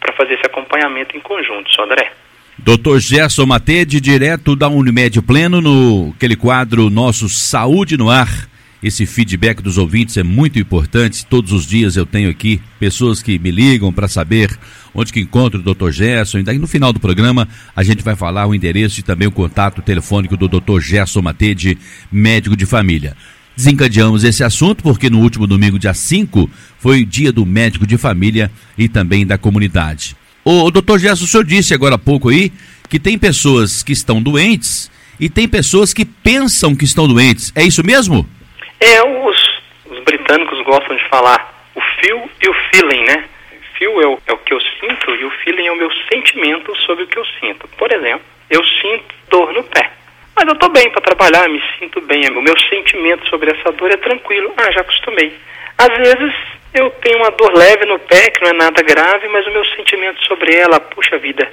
para 0.00 0.12
fazer 0.14 0.34
esse 0.34 0.46
acompanhamento 0.46 1.16
em 1.16 1.20
conjunto, 1.20 1.70
só 1.70 1.84
Doutor 2.62 3.00
Gerson 3.00 3.46
Matede, 3.46 4.00
direto 4.02 4.54
da 4.54 4.68
Unimed 4.68 5.22
Pleno, 5.22 5.62
no 5.62 6.12
aquele 6.14 6.36
quadro 6.36 6.90
Nosso 6.90 7.26
Saúde 7.26 7.96
no 7.96 8.10
Ar. 8.10 8.48
Esse 8.82 9.06
feedback 9.06 9.62
dos 9.62 9.78
ouvintes 9.78 10.18
é 10.18 10.22
muito 10.22 10.58
importante. 10.58 11.24
Todos 11.24 11.52
os 11.52 11.66
dias 11.66 11.96
eu 11.96 12.04
tenho 12.04 12.28
aqui 12.28 12.60
pessoas 12.78 13.22
que 13.22 13.38
me 13.38 13.50
ligam 13.50 13.90
para 13.90 14.08
saber 14.08 14.50
onde 14.94 15.10
que 15.10 15.20
encontro 15.20 15.58
o 15.58 15.74
Dr. 15.74 15.90
Gerson. 15.90 16.38
E 16.38 16.42
daí 16.42 16.58
no 16.58 16.66
final 16.66 16.92
do 16.92 17.00
programa 17.00 17.48
a 17.74 17.82
gente 17.82 18.02
vai 18.02 18.14
falar 18.14 18.46
o 18.46 18.54
endereço 18.54 19.00
e 19.00 19.02
também 19.02 19.26
o 19.26 19.32
contato 19.32 19.80
telefônico 19.80 20.36
do 20.36 20.46
Dr. 20.46 20.80
Gerson 20.80 21.22
Matede, 21.22 21.78
médico 22.12 22.56
de 22.56 22.66
família. 22.66 23.16
Desencadeamos 23.56 24.22
esse 24.22 24.44
assunto 24.44 24.82
porque 24.82 25.08
no 25.08 25.20
último 25.20 25.46
domingo, 25.46 25.78
dia 25.78 25.94
5, 25.94 26.48
foi 26.78 27.02
o 27.02 27.06
dia 27.06 27.32
do 27.32 27.46
médico 27.46 27.86
de 27.86 27.96
família 27.96 28.50
e 28.76 28.86
também 28.86 29.26
da 29.26 29.38
comunidade. 29.38 30.19
O, 30.44 30.70
doutor 30.70 30.98
Gerson, 30.98 31.24
o 31.24 31.28
senhor 31.28 31.44
disse 31.44 31.74
agora 31.74 31.96
há 31.96 31.98
pouco 31.98 32.30
aí 32.30 32.50
que 32.88 32.98
tem 32.98 33.18
pessoas 33.18 33.82
que 33.82 33.92
estão 33.92 34.22
doentes 34.22 34.90
e 35.18 35.28
tem 35.28 35.46
pessoas 35.46 35.92
que 35.92 36.04
pensam 36.04 36.74
que 36.74 36.84
estão 36.84 37.06
doentes. 37.06 37.52
É 37.54 37.62
isso 37.62 37.84
mesmo? 37.84 38.26
É, 38.80 39.02
os, 39.02 39.60
os 39.90 40.04
britânicos 40.04 40.60
gostam 40.64 40.96
de 40.96 41.08
falar 41.08 41.68
o 41.74 41.80
feel 42.00 42.28
e 42.42 42.48
o 42.48 42.54
feeling, 42.70 43.04
né? 43.04 43.24
Feel 43.78 44.00
é 44.00 44.06
o, 44.06 44.18
é 44.26 44.32
o 44.32 44.38
que 44.38 44.52
eu 44.52 44.60
sinto 44.60 45.14
e 45.14 45.24
o 45.24 45.30
feeling 45.44 45.66
é 45.66 45.72
o 45.72 45.76
meu 45.76 45.90
sentimento 46.12 46.74
sobre 46.86 47.04
o 47.04 47.06
que 47.06 47.18
eu 47.18 47.24
sinto. 47.38 47.68
Por 47.76 47.92
exemplo, 47.92 48.24
eu 48.48 48.64
sinto 48.64 49.14
dor 49.30 49.52
no 49.52 49.62
pé. 49.64 49.90
Mas 50.34 50.46
eu 50.46 50.54
estou 50.54 50.70
bem 50.70 50.90
para 50.90 51.02
trabalhar, 51.02 51.48
me 51.48 51.62
sinto 51.78 52.00
bem. 52.00 52.26
O 52.30 52.42
meu 52.42 52.58
sentimento 52.58 53.28
sobre 53.28 53.50
essa 53.50 53.70
dor 53.72 53.90
é 53.90 53.96
tranquilo. 53.96 54.52
Ah, 54.56 54.70
já 54.70 54.80
acostumei. 54.80 55.36
Às 55.76 55.96
vezes 55.98 56.34
eu 56.74 56.90
tenho 57.02 57.18
uma 57.18 57.30
dor 57.30 57.52
leve 57.52 57.84
no 57.86 57.98
pé, 57.98 58.30
que 58.30 58.42
não 58.42 58.50
é 58.50 58.52
nada 58.52 58.82
grave, 58.82 59.28
mas 59.28 59.46
o 59.46 59.50
meu 59.50 59.64
sentimento 59.66 60.24
sobre 60.24 60.54
ela, 60.54 60.78
puxa 60.80 61.18
vida, 61.18 61.48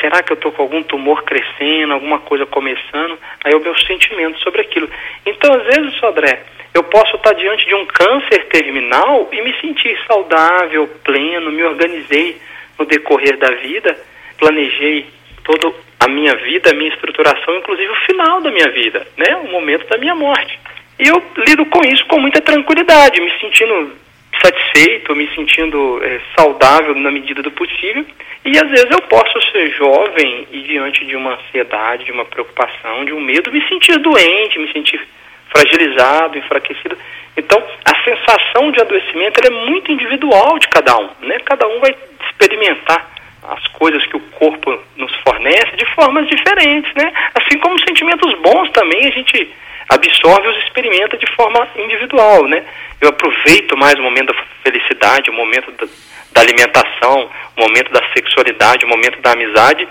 será 0.00 0.22
que 0.22 0.32
eu 0.32 0.36
estou 0.36 0.52
com 0.52 0.62
algum 0.62 0.82
tumor 0.82 1.22
crescendo, 1.22 1.92
alguma 1.92 2.18
coisa 2.20 2.46
começando? 2.46 3.18
Aí 3.44 3.52
é 3.52 3.56
o 3.56 3.60
meu 3.60 3.76
sentimento 3.80 4.38
sobre 4.40 4.62
aquilo. 4.62 4.88
Então, 5.26 5.52
às 5.54 5.64
vezes, 5.64 5.94
Sodré, 5.98 6.42
eu 6.72 6.82
posso 6.82 7.16
estar 7.16 7.34
diante 7.34 7.66
de 7.66 7.74
um 7.74 7.86
câncer 7.86 8.46
terminal 8.46 9.28
e 9.32 9.42
me 9.42 9.54
sentir 9.60 9.98
saudável, 10.06 10.88
pleno, 11.04 11.52
me 11.52 11.62
organizei 11.62 12.40
no 12.78 12.84
decorrer 12.86 13.36
da 13.38 13.50
vida, 13.56 13.96
planejei 14.38 15.06
toda 15.44 15.72
a 16.00 16.08
minha 16.08 16.34
vida, 16.36 16.70
a 16.70 16.74
minha 16.74 16.92
estruturação, 16.92 17.56
inclusive 17.58 17.90
o 17.92 18.06
final 18.06 18.40
da 18.40 18.50
minha 18.50 18.70
vida, 18.70 19.06
né? 19.16 19.36
o 19.36 19.48
momento 19.48 19.86
da 19.88 19.98
minha 19.98 20.14
morte. 20.14 20.58
E 20.98 21.08
eu 21.08 21.22
lido 21.46 21.66
com 21.66 21.80
isso 21.86 22.04
com 22.06 22.18
muita 22.18 22.40
tranquilidade, 22.40 23.20
me 23.20 23.30
sentindo 23.40 24.03
satisfeito, 24.44 25.16
me 25.16 25.26
sentindo 25.34 26.02
é, 26.04 26.20
saudável 26.38 26.94
na 26.94 27.10
medida 27.10 27.42
do 27.42 27.50
possível. 27.50 28.04
E 28.44 28.58
às 28.58 28.68
vezes 28.68 28.90
eu 28.90 29.00
posso 29.02 29.40
ser 29.50 29.70
jovem 29.72 30.46
e 30.52 30.60
diante 30.62 31.04
de 31.06 31.16
uma 31.16 31.34
ansiedade, 31.34 32.04
de 32.04 32.12
uma 32.12 32.26
preocupação, 32.26 33.04
de 33.04 33.12
um 33.12 33.20
medo, 33.20 33.50
me 33.50 33.66
sentir 33.68 33.98
doente, 33.98 34.58
me 34.58 34.70
sentir 34.72 35.00
fragilizado, 35.48 36.36
enfraquecido. 36.36 36.96
Então, 37.36 37.62
a 37.84 38.04
sensação 38.04 38.70
de 38.70 38.80
adoecimento 38.80 39.40
é 39.44 39.50
muito 39.50 39.90
individual 39.90 40.58
de 40.58 40.68
cada 40.68 40.96
um, 40.98 41.08
né? 41.22 41.38
Cada 41.44 41.66
um 41.66 41.80
vai 41.80 41.94
experimentar 42.28 43.10
as 43.48 43.66
coisas 43.68 44.04
que 44.06 44.16
o 44.16 44.20
corpo 44.20 44.78
nos 44.96 45.14
fornece 45.16 45.76
de 45.76 45.86
formas 45.94 46.28
diferentes, 46.28 46.92
né? 46.94 47.12
Assim 47.34 47.58
como 47.58 47.78
sentimentos 47.80 48.32
bons 48.40 48.70
também 48.70 49.06
a 49.06 49.10
gente 49.10 49.50
absorve 49.88 50.46
e 50.46 50.50
os 50.50 50.64
experimenta 50.64 51.16
de 51.16 51.26
forma 51.34 51.66
individual, 51.76 52.46
né? 52.46 52.64
Eu 53.00 53.10
aproveito 53.10 53.76
mais 53.76 53.94
o 53.98 54.02
momento 54.02 54.32
da 54.32 54.44
felicidade, 54.62 55.30
o 55.30 55.32
momento 55.32 55.70
da, 55.72 55.86
da 56.32 56.40
alimentação, 56.40 57.30
o 57.56 57.60
momento 57.60 57.92
da 57.92 58.02
sexualidade, 58.12 58.84
o 58.84 58.88
momento 58.88 59.20
da 59.20 59.32
amizade, 59.32 59.86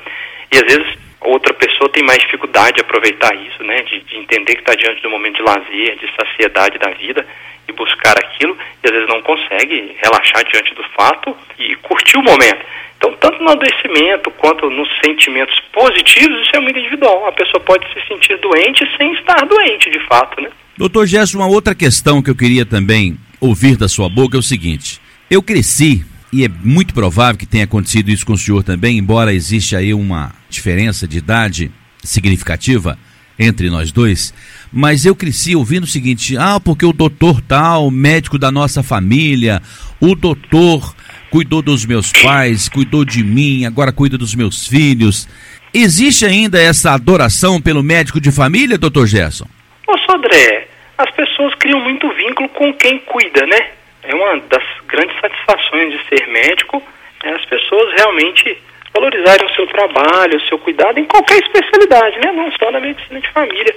e 0.51 0.57
às 0.57 0.63
vezes 0.63 1.02
outra 1.25 1.53
pessoa 1.53 1.89
tem 1.89 2.03
mais 2.03 2.19
dificuldade 2.19 2.75
de 2.75 2.81
aproveitar 2.81 3.35
isso, 3.35 3.63
né? 3.63 3.81
De, 3.83 4.01
de 4.01 4.17
entender 4.17 4.55
que 4.55 4.61
está 4.61 4.75
diante 4.75 5.01
do 5.01 5.09
momento 5.09 5.37
de 5.37 5.43
lazer, 5.43 5.97
de 5.97 6.09
saciedade 6.15 6.77
da 6.77 6.91
vida 6.91 7.25
e 7.67 7.71
buscar 7.71 8.17
aquilo, 8.17 8.57
e 8.83 8.87
às 8.87 8.91
vezes 8.91 9.07
não 9.07 9.21
consegue 9.21 9.95
relaxar 10.01 10.43
diante 10.51 10.73
do 10.75 10.83
fato 10.95 11.35
e 11.57 11.75
curtir 11.77 12.17
o 12.17 12.23
momento. 12.23 12.65
Então, 12.97 13.13
tanto 13.19 13.43
no 13.43 13.51
adoecimento 13.51 14.31
quanto 14.31 14.69
nos 14.69 14.87
sentimentos 15.03 15.59
positivos, 15.71 16.41
isso 16.41 16.55
é 16.55 16.59
muito 16.59 16.79
individual. 16.79 17.27
A 17.27 17.31
pessoa 17.31 17.59
pode 17.59 17.85
se 17.93 18.07
sentir 18.07 18.37
doente 18.37 18.85
sem 18.97 19.13
estar 19.13 19.45
doente, 19.45 19.89
de 19.89 19.99
fato, 20.07 20.41
né? 20.41 20.49
Doutor 20.77 21.05
Gerson, 21.05 21.37
uma 21.37 21.47
outra 21.47 21.75
questão 21.75 22.21
que 22.21 22.29
eu 22.29 22.35
queria 22.35 22.65
também 22.65 23.17
ouvir 23.39 23.77
da 23.77 23.87
sua 23.87 24.09
boca 24.09 24.37
é 24.37 24.39
o 24.39 24.43
seguinte. 24.43 25.01
Eu 25.29 25.43
cresci, 25.43 26.05
e 26.31 26.45
é 26.45 26.49
muito 26.63 26.93
provável 26.93 27.37
que 27.37 27.45
tenha 27.45 27.65
acontecido 27.65 28.09
isso 28.09 28.25
com 28.25 28.33
o 28.33 28.37
senhor 28.37 28.63
também, 28.63 28.97
embora 28.97 29.33
exista 29.33 29.77
aí 29.77 29.93
uma 29.93 30.31
diferença 30.53 31.07
de 31.07 31.17
idade 31.17 31.71
significativa 32.03 32.97
entre 33.37 33.69
nós 33.69 33.91
dois, 33.91 34.33
mas 34.71 35.05
eu 35.05 35.15
cresci 35.15 35.55
ouvindo 35.55 35.83
o 35.83 35.87
seguinte: 35.87 36.37
ah, 36.37 36.59
porque 36.59 36.85
o 36.85 36.93
doutor 36.93 37.41
tal, 37.41 37.89
médico 37.89 38.37
da 38.37 38.51
nossa 38.51 38.83
família, 38.83 39.61
o 39.99 40.15
doutor 40.15 40.95
cuidou 41.29 41.61
dos 41.61 41.85
meus 41.85 42.11
pais, 42.11 42.69
cuidou 42.69 43.03
de 43.03 43.23
mim, 43.23 43.65
agora 43.65 43.91
cuida 43.91 44.17
dos 44.17 44.35
meus 44.35 44.67
filhos. 44.67 45.27
Existe 45.73 46.25
ainda 46.25 46.61
essa 46.61 46.91
adoração 46.91 47.59
pelo 47.59 47.81
médico 47.81 48.21
de 48.21 48.31
família, 48.31 48.77
doutor 48.77 49.07
Gerson? 49.07 49.47
Ô, 49.87 49.97
Sodré, 49.97 50.67
as 50.99 51.09
pessoas 51.15 51.55
criam 51.55 51.79
muito 51.79 52.07
vínculo 52.13 52.47
com 52.49 52.71
quem 52.75 52.99
cuida, 52.99 53.45
né? 53.47 53.69
É 54.03 54.13
uma 54.13 54.39
das 54.41 54.63
grandes 54.87 55.19
satisfações 55.19 55.91
de 55.91 55.99
ser 56.07 56.27
médico, 56.27 56.83
é 57.23 57.33
as 57.33 57.45
pessoas 57.45 57.95
realmente 57.95 58.57
valorizarem 58.93 59.45
o 59.45 59.55
seu 59.55 59.67
trabalho, 59.67 60.37
o 60.37 60.47
seu 60.47 60.59
cuidado 60.59 60.99
em 60.99 61.05
qualquer 61.05 61.39
especialidade, 61.39 62.19
né? 62.19 62.31
Não 62.31 62.51
só 62.51 62.71
na 62.71 62.79
medicina 62.79 63.19
de 63.19 63.29
família. 63.31 63.75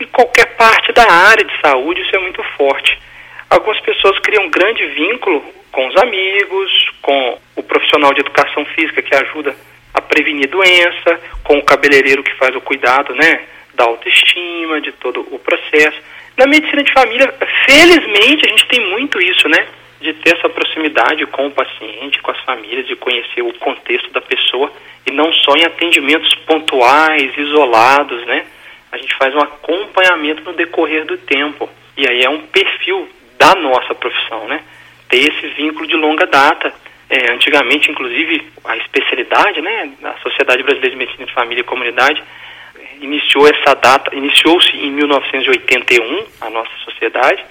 Em 0.00 0.06
qualquer 0.06 0.56
parte 0.56 0.92
da 0.92 1.10
área 1.10 1.44
de 1.44 1.60
saúde, 1.60 2.02
isso 2.02 2.14
é 2.14 2.18
muito 2.18 2.42
forte. 2.56 2.98
Algumas 3.50 3.80
pessoas 3.80 4.18
criam 4.20 4.44
um 4.44 4.50
grande 4.50 4.84
vínculo 4.86 5.42
com 5.72 5.86
os 5.88 5.96
amigos, 5.96 6.90
com 7.02 7.38
o 7.56 7.62
profissional 7.62 8.12
de 8.12 8.20
educação 8.20 8.64
física 8.66 9.02
que 9.02 9.14
ajuda 9.14 9.56
a 9.94 10.00
prevenir 10.00 10.48
doença, 10.48 11.20
com 11.42 11.58
o 11.58 11.64
cabeleireiro 11.64 12.22
que 12.22 12.34
faz 12.34 12.54
o 12.54 12.60
cuidado, 12.60 13.14
né, 13.14 13.40
da 13.74 13.84
autoestima, 13.84 14.80
de 14.80 14.92
todo 14.92 15.26
o 15.30 15.38
processo. 15.38 16.00
Na 16.36 16.46
medicina 16.46 16.82
de 16.82 16.92
família, 16.92 17.34
felizmente, 17.66 18.46
a 18.46 18.48
gente 18.50 18.66
tem 18.68 18.80
muito 18.90 19.20
isso, 19.20 19.48
né, 19.48 19.66
de 20.00 20.12
ter 20.14 20.36
essa 20.36 20.48
proximidade 20.48 21.26
com 21.26 21.46
o 21.46 21.50
paciente, 21.50 22.22
com 22.22 22.30
as 22.30 22.40
famílias, 22.40 22.86
de 22.86 22.96
conhecer 22.96 23.42
o 23.42 23.52
contexto 23.54 24.10
da 24.12 24.20
pessoa 24.20 24.72
e 25.06 25.10
não 25.10 25.32
só 25.32 25.54
em 25.56 25.64
atendimentos 25.64 26.34
pontuais, 26.46 27.36
isolados, 27.36 28.24
né? 28.26 28.46
A 28.92 28.96
gente 28.96 29.14
faz 29.16 29.34
um 29.34 29.40
acompanhamento 29.40 30.42
no 30.44 30.52
decorrer 30.52 31.04
do 31.04 31.18
tempo. 31.18 31.68
E 31.96 32.08
aí 32.08 32.22
é 32.22 32.30
um 32.30 32.42
perfil 32.42 33.08
da 33.38 33.54
nossa 33.54 33.94
profissão, 33.94 34.46
né? 34.46 34.62
ter 35.08 35.32
esse 35.32 35.46
vínculo 35.48 35.86
de 35.86 35.96
longa 35.96 36.26
data. 36.26 36.72
É, 37.10 37.32
antigamente, 37.32 37.90
inclusive, 37.90 38.46
a 38.64 38.76
especialidade, 38.76 39.62
né, 39.62 39.92
a 40.04 40.12
Sociedade 40.18 40.62
Brasileira 40.62 40.90
de 40.90 40.96
Medicina 40.96 41.24
de 41.24 41.32
Família 41.32 41.62
e 41.62 41.64
Comunidade 41.64 42.22
iniciou 43.00 43.48
essa 43.48 43.74
data, 43.74 44.14
iniciou-se 44.14 44.76
em 44.76 44.90
1981 44.90 46.26
a 46.40 46.50
nossa 46.50 46.70
sociedade. 46.84 47.42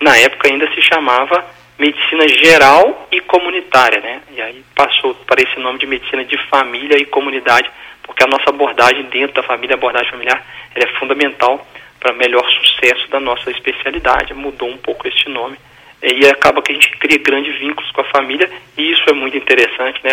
Na 0.00 0.16
época 0.18 0.48
ainda 0.48 0.72
se 0.72 0.82
chamava 0.82 1.44
Medicina 1.82 2.28
Geral 2.28 3.08
e 3.10 3.20
Comunitária, 3.22 4.00
né? 4.00 4.22
E 4.30 4.40
aí 4.40 4.64
passou 4.72 5.16
para 5.26 5.42
esse 5.42 5.58
nome 5.58 5.80
de 5.80 5.86
Medicina 5.86 6.24
de 6.24 6.38
Família 6.46 6.96
e 6.96 7.04
Comunidade, 7.04 7.68
porque 8.04 8.22
a 8.22 8.28
nossa 8.28 8.50
abordagem 8.50 9.02
dentro 9.06 9.34
da 9.34 9.42
família, 9.42 9.74
a 9.74 9.78
abordagem 9.78 10.12
familiar, 10.12 10.46
é 10.76 10.86
fundamental 10.98 11.66
para 11.98 12.12
melhor 12.12 12.48
sucesso 12.48 13.10
da 13.10 13.18
nossa 13.18 13.50
especialidade. 13.50 14.32
Mudou 14.32 14.68
um 14.68 14.76
pouco 14.76 15.08
este 15.08 15.28
nome 15.28 15.56
e 16.00 16.24
acaba 16.26 16.62
que 16.62 16.70
a 16.70 16.74
gente 16.76 16.88
cria 16.98 17.18
grandes 17.18 17.58
vínculos 17.58 17.90
com 17.90 18.02
a 18.02 18.10
família 18.12 18.48
e 18.78 18.92
isso 18.92 19.02
é 19.08 19.12
muito 19.12 19.36
interessante, 19.36 20.00
né? 20.04 20.12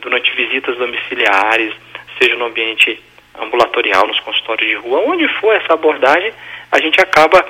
Durante 0.00 0.32
visitas 0.34 0.78
domiciliares, 0.78 1.74
seja 2.18 2.36
no 2.36 2.46
ambiente 2.46 2.98
ambulatorial, 3.38 4.06
nos 4.06 4.20
consultórios 4.20 4.66
de 4.66 4.76
rua, 4.76 5.00
onde 5.00 5.28
for 5.40 5.54
essa 5.54 5.74
abordagem, 5.74 6.32
a 6.70 6.80
gente 6.80 6.98
acaba 7.02 7.44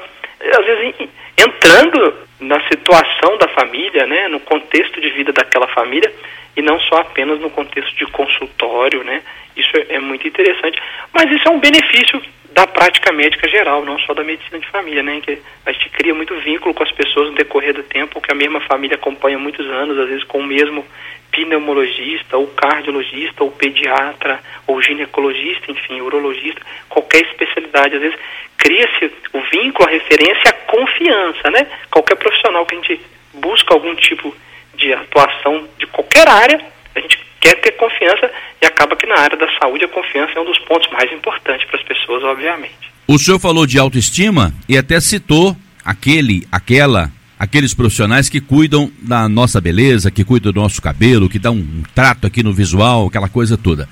às 0.51 0.65
vezes 0.65 1.09
entrando 1.39 2.15
na 2.41 2.61
situação 2.69 3.39
da 3.39 3.49
família, 3.49 4.07
né, 4.07 4.29
no 4.29 4.41
contexto 4.41 5.01
de 5.01 5.11
vida 5.11 5.33
daquela 5.33 5.69
família 5.69 6.13
e 6.57 6.63
não 6.63 6.79
só 6.81 6.97
apenas 6.97 7.41
no 7.41 7.51
contexto 7.51 7.97
de 7.97 8.07
consultório, 8.07 9.03
né? 9.05 9.23
Isso 9.57 9.71
é, 9.77 9.95
é 9.95 9.99
muito 9.99 10.27
interessante, 10.27 10.81
mas 11.13 11.31
isso 11.31 11.49
é 11.49 11.51
um 11.51 11.61
benefício 11.61 12.21
da 12.53 12.67
prática 12.67 13.11
médica 13.13 13.49
geral, 13.49 13.85
não 13.85 13.99
só 14.01 14.13
da 14.13 14.23
medicina 14.23 14.59
de 14.59 14.69
família, 14.69 15.03
né? 15.03 15.21
Que 15.23 15.39
a 15.65 15.73
gente 15.73 15.89
cria 15.91 16.15
muito 16.15 16.35
vínculo 16.41 16.75
com 16.75 16.83
as 16.83 16.93
pessoas 16.93 17.29
no 17.29 17.35
decorrer 17.35 17.73
do 17.73 17.83
tempo, 17.83 18.21
que 18.21 18.31
a 18.31 18.35
mesma 18.35 18.61
família 18.61 18.97
acompanha 18.97 19.39
muitos 19.39 19.67
anos, 19.67 19.99
às 19.99 20.09
vezes 20.09 20.25
com 20.25 20.41
o 20.41 20.47
mesmo 20.47 20.85
pneumologista, 21.33 22.37
ou 22.37 22.47
cardiologista, 22.49 23.43
ou 23.43 23.51
pediatra, 23.51 24.39
ou 24.67 24.81
ginecologista, 24.81 25.73
enfim, 25.73 26.01
urologista, 26.01 26.61
qualquer 26.89 27.23
especialidade, 27.23 27.97
às 27.97 28.03
vezes 28.03 28.19
cria-se 28.59 29.11
o 29.33 29.41
vínculo, 29.51 29.89
a 29.89 29.93
referência, 29.93 30.51
a 30.51 30.53
confiança, 30.53 31.51
né? 31.51 31.67
Qualquer 31.91 32.17
profissional 32.17 32.65
que 32.67 32.75
a 32.75 32.79
gente 32.79 33.01
busca 33.35 33.75
algum 33.75 33.95
tipo 33.97 34.35
de 34.75 34.93
atuação 34.93 35.67
de 35.79 35.87
qualquer 35.87 36.29
área, 36.29 36.61
a 36.95 37.01
gente 37.01 37.19
quer 37.41 37.57
ter 37.57 37.73
confiança 37.73 38.31
e 38.63 38.67
acaba 38.67 38.95
que 38.95 39.07
na 39.07 39.19
área 39.19 39.37
da 39.37 39.49
saúde 39.59 39.85
a 39.85 39.89
confiança 39.89 40.33
é 40.37 40.41
um 40.41 40.45
dos 40.45 40.59
pontos 40.61 40.89
mais 40.93 41.11
importantes 41.13 41.67
para 41.67 41.81
as 41.81 41.85
pessoas, 41.85 42.23
obviamente. 42.23 42.93
O 43.09 43.19
senhor 43.19 43.41
falou 43.41 43.67
de 43.67 43.79
autoestima 43.79 44.53
e 44.69 44.79
até 44.79 45.01
citou 45.01 45.57
aquele, 45.85 46.47
aquela, 46.53 47.11
aqueles 47.43 47.75
profissionais 47.75 48.29
que 48.29 48.41
cuidam 48.41 48.89
da 49.01 49.29
nossa 49.29 49.61
beleza, 49.61 50.13
que 50.13 50.23
cuidam 50.23 50.53
do 50.53 50.61
nosso 50.61 50.81
cabelo, 50.81 51.29
que 51.29 51.41
dão 51.41 51.57
um 51.57 51.83
trato 51.93 52.25
aqui 52.25 52.41
no 52.41 52.53
visual, 52.53 53.09
aquela 53.09 53.29
coisa 53.29 53.59
toda. 53.59 53.89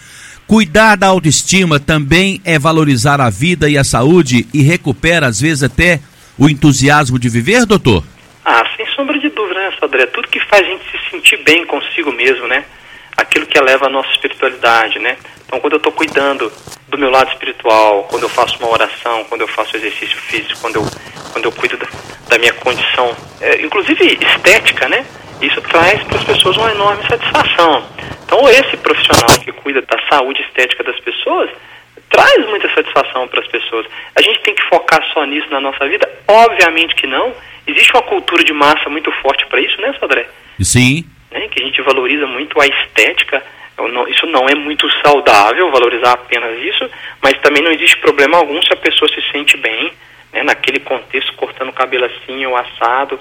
Cuidar 0.46 0.94
da 0.94 1.08
autoestima 1.08 1.80
também 1.80 2.40
é 2.44 2.60
valorizar 2.60 3.20
a 3.20 3.28
vida 3.28 3.68
e 3.68 3.76
a 3.76 3.82
saúde 3.82 4.46
e 4.54 4.62
recupera 4.62 5.26
às 5.26 5.40
vezes 5.40 5.64
até 5.64 5.98
o 6.38 6.48
entusiasmo 6.48 7.18
de 7.18 7.28
viver, 7.28 7.66
doutor? 7.66 8.04
Ah, 8.44 8.64
sem 8.76 8.86
sombra 8.94 9.18
de 9.18 9.28
dúvida, 9.30 9.58
né, 9.58 9.72
Sodré? 9.80 10.06
Tudo 10.06 10.28
que 10.28 10.38
faz 10.46 10.64
a 10.64 10.70
gente 10.70 10.84
se 10.84 11.10
sentir 11.10 11.42
bem 11.42 11.66
consigo 11.66 12.12
mesmo, 12.12 12.46
né? 12.46 12.64
aquilo 13.20 13.46
que 13.46 13.58
eleva 13.58 13.86
a 13.86 13.90
nossa 13.90 14.10
espiritualidade, 14.10 14.98
né? 14.98 15.16
Então, 15.50 15.58
quando 15.58 15.72
eu 15.72 15.78
estou 15.78 15.90
cuidando 15.90 16.52
do 16.86 16.96
meu 16.96 17.10
lado 17.10 17.28
espiritual, 17.32 18.04
quando 18.04 18.22
eu 18.22 18.28
faço 18.28 18.56
uma 18.60 18.68
oração, 18.68 19.24
quando 19.24 19.40
eu 19.40 19.48
faço 19.48 19.76
exercício 19.76 20.16
físico, 20.16 20.60
quando 20.60 20.76
eu, 20.76 20.86
quando 21.32 21.44
eu 21.44 21.50
cuido 21.50 21.76
da, 21.76 21.88
da 22.28 22.38
minha 22.38 22.52
condição, 22.52 23.16
é, 23.40 23.60
inclusive 23.60 24.16
estética, 24.22 24.88
né? 24.88 25.04
Isso 25.42 25.60
traz 25.62 26.04
para 26.04 26.18
as 26.18 26.24
pessoas 26.24 26.56
uma 26.56 26.70
enorme 26.70 27.02
satisfação. 27.08 27.84
Então, 28.24 28.48
esse 28.48 28.76
profissional 28.76 29.26
que 29.44 29.50
cuida 29.50 29.82
da 29.82 29.98
saúde 30.08 30.40
estética 30.42 30.84
das 30.84 31.00
pessoas 31.00 31.50
traz 32.08 32.48
muita 32.48 32.72
satisfação 32.72 33.26
para 33.26 33.40
as 33.40 33.48
pessoas. 33.48 33.86
A 34.14 34.22
gente 34.22 34.38
tem 34.42 34.54
que 34.54 34.62
focar 34.68 35.04
só 35.12 35.24
nisso 35.24 35.50
na 35.50 35.60
nossa 35.60 35.84
vida? 35.88 36.08
Obviamente 36.28 36.94
que 36.94 37.08
não. 37.08 37.34
Existe 37.66 37.92
uma 37.92 38.02
cultura 38.02 38.44
de 38.44 38.52
massa 38.52 38.88
muito 38.88 39.10
forte 39.20 39.44
para 39.46 39.60
isso, 39.60 39.80
né, 39.80 39.92
Sodré? 39.98 40.28
Sim. 40.60 41.04
Né, 41.32 41.48
que 41.48 41.60
a 41.60 41.66
gente 41.66 41.82
valoriza 41.82 42.28
muito 42.28 42.60
a 42.60 42.68
estética. 42.68 43.42
Isso 44.08 44.26
não 44.26 44.46
é 44.48 44.54
muito 44.54 44.88
saudável, 45.04 45.70
valorizar 45.70 46.12
apenas 46.12 46.58
isso, 46.58 46.88
mas 47.22 47.38
também 47.38 47.62
não 47.62 47.70
existe 47.70 47.96
problema 47.98 48.38
algum 48.38 48.60
se 48.62 48.72
a 48.72 48.76
pessoa 48.76 49.08
se 49.10 49.22
sente 49.30 49.56
bem, 49.56 49.92
né, 50.32 50.42
naquele 50.42 50.80
contexto, 50.80 51.34
cortando 51.34 51.70
o 51.70 51.72
cabelo 51.72 52.04
assim 52.04 52.44
ou 52.46 52.56
assado. 52.56 53.18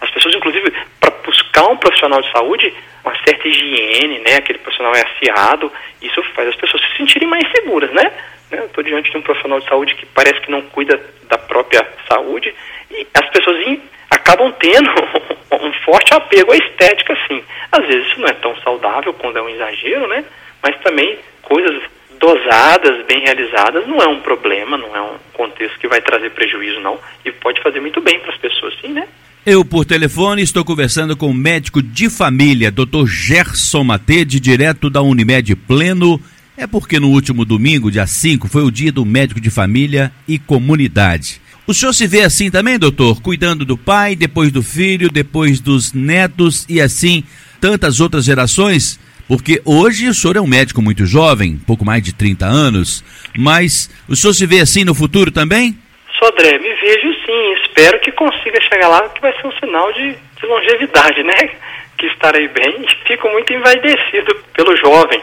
As 0.00 0.10
pessoas, 0.10 0.34
inclusive, 0.34 0.72
para 1.00 1.10
buscar 1.24 1.68
um 1.68 1.76
profissional 1.76 2.20
de 2.20 2.30
saúde, 2.30 2.72
uma 3.04 3.14
certa 3.24 3.48
higiene, 3.48 4.18
né, 4.20 4.36
aquele 4.36 4.58
profissional 4.58 4.94
é 4.94 5.02
afiado, 5.02 5.72
isso 6.00 6.22
faz 6.34 6.48
as 6.48 6.56
pessoas 6.56 6.82
se 6.82 6.96
sentirem 6.96 7.28
mais 7.28 7.48
seguras, 7.50 7.90
né? 7.92 8.12
Eu 8.58 8.66
estou 8.66 8.84
diante 8.84 9.10
de 9.10 9.16
um 9.16 9.22
profissional 9.22 9.60
de 9.60 9.68
saúde 9.68 9.94
que 9.94 10.06
parece 10.06 10.40
que 10.40 10.50
não 10.50 10.62
cuida 10.62 11.00
da 11.28 11.38
própria 11.38 11.86
saúde 12.08 12.54
e 12.90 13.06
as 13.14 13.28
pessoas 13.30 13.78
acabam 14.10 14.52
tendo 14.60 14.90
um 15.52 15.72
forte 15.84 16.14
apego 16.14 16.52
à 16.52 16.56
estética, 16.56 17.16
sim. 17.28 17.42
Às 17.70 17.86
vezes 17.86 18.06
isso 18.08 18.20
não 18.20 18.28
é 18.28 18.32
tão 18.34 18.54
saudável 18.56 19.12
quando 19.14 19.38
é 19.38 19.42
um 19.42 19.48
exagero, 19.48 20.06
né? 20.08 20.24
Mas 20.62 20.78
também 20.80 21.18
coisas 21.42 21.82
dosadas, 22.20 23.04
bem 23.06 23.20
realizadas, 23.20 23.86
não 23.88 23.98
é 23.98 24.06
um 24.06 24.20
problema, 24.20 24.76
não 24.76 24.94
é 24.94 25.02
um 25.02 25.16
contexto 25.32 25.78
que 25.78 25.88
vai 25.88 26.00
trazer 26.00 26.30
prejuízo, 26.30 26.80
não. 26.80 26.98
E 27.24 27.32
pode 27.32 27.60
fazer 27.60 27.80
muito 27.80 28.00
bem 28.00 28.20
para 28.20 28.32
as 28.32 28.38
pessoas, 28.38 28.74
sim, 28.80 28.92
né? 28.92 29.08
Eu, 29.44 29.64
por 29.64 29.84
telefone, 29.84 30.40
estou 30.40 30.64
conversando 30.64 31.16
com 31.16 31.26
o 31.26 31.34
médico 31.34 31.82
de 31.82 32.08
família, 32.08 32.70
Dr. 32.70 33.06
Gerson 33.06 33.82
Matede, 33.82 34.38
direto 34.38 34.88
da 34.88 35.02
Unimed 35.02 35.56
Pleno. 35.56 36.20
É 36.62 36.66
porque 36.68 37.00
no 37.00 37.08
último 37.08 37.44
domingo, 37.44 37.90
dia 37.90 38.06
5, 38.06 38.46
foi 38.46 38.62
o 38.62 38.70
dia 38.70 38.92
do 38.92 39.04
médico 39.04 39.40
de 39.40 39.50
família 39.50 40.12
e 40.28 40.38
comunidade. 40.38 41.40
O 41.66 41.74
senhor 41.74 41.92
se 41.92 42.06
vê 42.06 42.20
assim 42.20 42.52
também, 42.52 42.78
doutor? 42.78 43.20
Cuidando 43.20 43.64
do 43.64 43.76
pai, 43.76 44.14
depois 44.14 44.52
do 44.52 44.62
filho, 44.62 45.10
depois 45.10 45.58
dos 45.58 45.92
netos 45.92 46.64
e 46.68 46.80
assim 46.80 47.24
tantas 47.60 47.98
outras 47.98 48.24
gerações? 48.24 49.00
Porque 49.26 49.60
hoje 49.64 50.06
o 50.06 50.14
senhor 50.14 50.36
é 50.36 50.40
um 50.40 50.46
médico 50.46 50.80
muito 50.80 51.04
jovem, 51.04 51.60
pouco 51.66 51.84
mais 51.84 52.00
de 52.00 52.14
30 52.14 52.46
anos, 52.46 53.02
mas 53.36 53.90
o 54.08 54.14
senhor 54.14 54.32
se 54.32 54.46
vê 54.46 54.60
assim 54.60 54.84
no 54.84 54.94
futuro 54.94 55.32
também? 55.32 55.76
Sodré, 56.16 56.60
me 56.60 56.74
vejo 56.76 57.12
sim, 57.26 57.54
espero 57.64 57.98
que 57.98 58.12
consiga 58.12 58.60
chegar 58.72 58.86
lá, 58.86 59.08
que 59.08 59.20
vai 59.20 59.32
ser 59.32 59.48
um 59.48 59.52
sinal 59.58 59.92
de, 59.94 60.12
de 60.12 60.46
longevidade, 60.46 61.24
né? 61.24 61.34
Que 61.98 62.06
estarei 62.06 62.48
bem 62.48 62.84
e 62.84 62.88
fico 63.06 63.28
muito 63.30 63.52
envaidecido 63.52 64.34
pelo 64.54 64.76
jovem. 64.76 65.20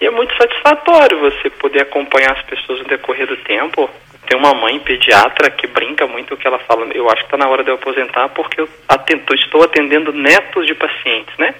E 0.00 0.06
é 0.06 0.10
muito 0.10 0.36
satisfatório 0.36 1.18
você 1.18 1.48
poder 1.50 1.82
acompanhar 1.82 2.32
as 2.32 2.42
pessoas 2.42 2.80
no 2.80 2.84
decorrer 2.84 3.26
do 3.26 3.36
tempo. 3.38 3.88
Tem 4.26 4.38
uma 4.38 4.52
mãe 4.54 4.78
pediatra 4.80 5.50
que 5.50 5.66
brinca 5.66 6.06
muito 6.06 6.36
que 6.36 6.46
ela 6.46 6.58
fala, 6.58 6.86
eu 6.92 7.06
acho 7.08 7.18
que 7.18 7.34
está 7.34 7.36
na 7.36 7.48
hora 7.48 7.62
de 7.62 7.70
eu 7.70 7.76
aposentar 7.76 8.28
porque 8.30 8.60
eu 8.60 8.68
atento, 8.88 9.34
estou 9.34 9.62
atendendo 9.62 10.12
netos 10.12 10.66
de 10.66 10.74
pacientes, 10.74 11.36
né? 11.38 11.54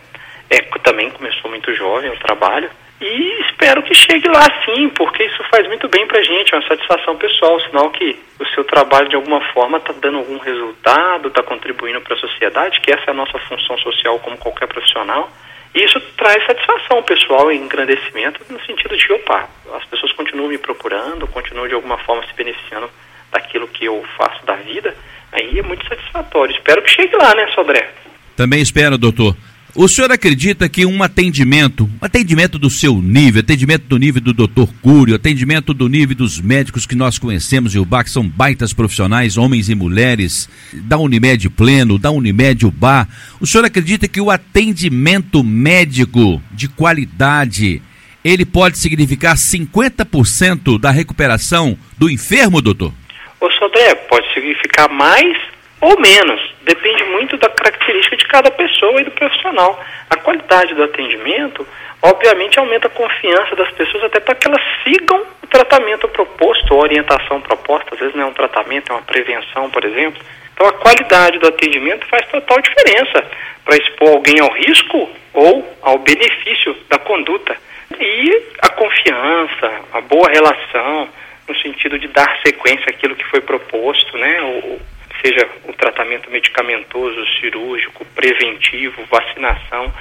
É, 0.50 0.60
também 0.82 1.10
começou 1.10 1.50
muito 1.50 1.72
jovem 1.74 2.10
o 2.10 2.18
trabalho. 2.18 2.70
E 3.00 3.40
espero 3.42 3.82
que 3.82 3.94
chegue 3.94 4.26
lá 4.28 4.46
sim, 4.64 4.88
porque 4.90 5.22
isso 5.24 5.42
faz 5.50 5.66
muito 5.68 5.86
bem 5.88 6.06
para 6.06 6.18
a 6.18 6.22
gente, 6.22 6.54
é 6.54 6.56
uma 6.56 6.66
satisfação 6.66 7.14
pessoal, 7.16 7.60
sinal 7.60 7.90
que 7.90 8.18
o 8.40 8.46
seu 8.46 8.64
trabalho 8.64 9.08
de 9.08 9.16
alguma 9.16 9.40
forma 9.52 9.76
está 9.76 9.92
dando 9.92 10.18
algum 10.18 10.38
resultado, 10.38 11.28
está 11.28 11.42
contribuindo 11.42 12.00
para 12.00 12.14
a 12.14 12.18
sociedade, 12.18 12.80
que 12.80 12.90
essa 12.90 13.04
é 13.08 13.10
a 13.10 13.14
nossa 13.14 13.38
função 13.40 13.76
social 13.78 14.18
como 14.20 14.38
qualquer 14.38 14.66
profissional. 14.66 15.30
Isso 15.76 16.00
traz 16.16 16.42
satisfação 16.46 17.02
pessoal 17.02 17.52
e 17.52 17.56
engrandecimento 17.56 18.40
no 18.48 18.58
sentido 18.64 18.96
de, 18.96 19.12
opa, 19.12 19.46
as 19.74 19.84
pessoas 19.84 20.10
continuam 20.12 20.48
me 20.48 20.56
procurando, 20.56 21.26
continuam 21.26 21.68
de 21.68 21.74
alguma 21.74 21.98
forma 21.98 22.26
se 22.26 22.32
beneficiando 22.32 22.88
daquilo 23.30 23.68
que 23.68 23.84
eu 23.84 24.02
faço 24.16 24.44
da 24.46 24.54
vida, 24.54 24.96
aí 25.30 25.58
é 25.58 25.62
muito 25.62 25.86
satisfatório. 25.86 26.56
Espero 26.56 26.80
que 26.80 26.88
chegue 26.88 27.14
lá, 27.16 27.34
né, 27.34 27.46
Sodré? 27.54 27.92
Também 28.34 28.62
espero, 28.62 28.96
doutor. 28.96 29.36
O 29.78 29.86
senhor 29.88 30.10
acredita 30.10 30.70
que 30.70 30.86
um 30.86 31.02
atendimento, 31.02 31.86
atendimento 32.00 32.58
do 32.58 32.70
seu 32.70 32.94
nível, 32.94 33.40
atendimento 33.40 33.82
do 33.82 33.98
nível 33.98 34.22
do 34.22 34.32
Dr. 34.32 34.72
Cúrio, 34.80 35.14
atendimento 35.14 35.74
do 35.74 35.86
nível 35.86 36.16
dos 36.16 36.40
médicos 36.40 36.86
que 36.86 36.94
nós 36.94 37.18
conhecemos 37.18 37.74
e 37.74 37.78
o 37.78 37.84
BAC 37.84 38.08
são 38.08 38.26
baitas 38.26 38.72
profissionais, 38.72 39.36
homens 39.36 39.68
e 39.68 39.74
mulheres, 39.74 40.48
da 40.72 40.96
Unimed 40.96 41.50
Pleno, 41.50 41.98
da 41.98 42.10
Unimed 42.10 42.64
UBA, 42.64 43.06
o 43.38 43.46
senhor 43.46 43.66
acredita 43.66 44.08
que 44.08 44.18
o 44.18 44.30
atendimento 44.30 45.44
médico 45.44 46.40
de 46.52 46.68
qualidade, 46.68 47.82
ele 48.24 48.46
pode 48.46 48.78
significar 48.78 49.36
50% 49.36 50.80
da 50.80 50.90
recuperação 50.90 51.76
do 51.98 52.08
enfermo, 52.08 52.62
doutor? 52.62 52.94
Ô 53.38 53.50
Sodré, 53.50 53.94
pode 53.94 54.26
significar 54.32 54.88
mais 54.88 55.36
ou 55.80 55.98
menos. 56.00 56.40
Depende 56.62 57.04
muito 57.04 57.36
da 57.36 57.48
característica 57.48 58.16
de 58.16 58.26
cada 58.26 58.50
pessoa 58.50 59.00
e 59.00 59.04
do 59.04 59.10
profissional. 59.10 59.82
A 60.10 60.16
qualidade 60.16 60.74
do 60.74 60.82
atendimento, 60.82 61.66
obviamente, 62.02 62.58
aumenta 62.58 62.86
a 62.86 62.90
confiança 62.90 63.54
das 63.56 63.70
pessoas 63.72 64.04
até 64.04 64.20
para 64.20 64.34
que 64.34 64.48
elas 64.48 64.62
sigam 64.82 65.22
o 65.42 65.46
tratamento 65.46 66.08
proposto, 66.08 66.74
a 66.74 66.78
orientação 66.78 67.40
proposta. 67.40 67.94
Às 67.94 68.00
vezes 68.00 68.14
não 68.14 68.24
é 68.24 68.26
um 68.26 68.32
tratamento, 68.32 68.90
é 68.90 68.94
uma 68.94 69.02
prevenção, 69.02 69.70
por 69.70 69.84
exemplo. 69.84 70.20
Então, 70.54 70.66
a 70.66 70.72
qualidade 70.72 71.38
do 71.38 71.48
atendimento 71.48 72.06
faz 72.06 72.26
total 72.28 72.58
diferença 72.60 73.24
para 73.64 73.76
expor 73.76 74.08
alguém 74.08 74.40
ao 74.40 74.50
risco 74.52 75.10
ou 75.34 75.76
ao 75.82 75.98
benefício 75.98 76.74
da 76.88 76.98
conduta. 76.98 77.56
E 78.00 78.42
a 78.62 78.70
confiança, 78.70 79.80
a 79.92 80.00
boa 80.00 80.28
relação, 80.30 81.08
no 81.48 81.54
sentido 81.60 81.98
de 81.98 82.08
dar 82.08 82.40
sequência 82.44 82.86
àquilo 82.88 83.14
que 83.14 83.24
foi 83.24 83.40
proposto, 83.40 84.16
né? 84.16 84.42
O, 84.42 84.80
seja 85.20 85.48
o 85.64 85.72
tratamento 85.72 86.30
medicamentoso, 86.30 87.26
cirúrgico, 87.40 88.04
preventivo, 88.14 89.04
vacinação, 89.10 89.92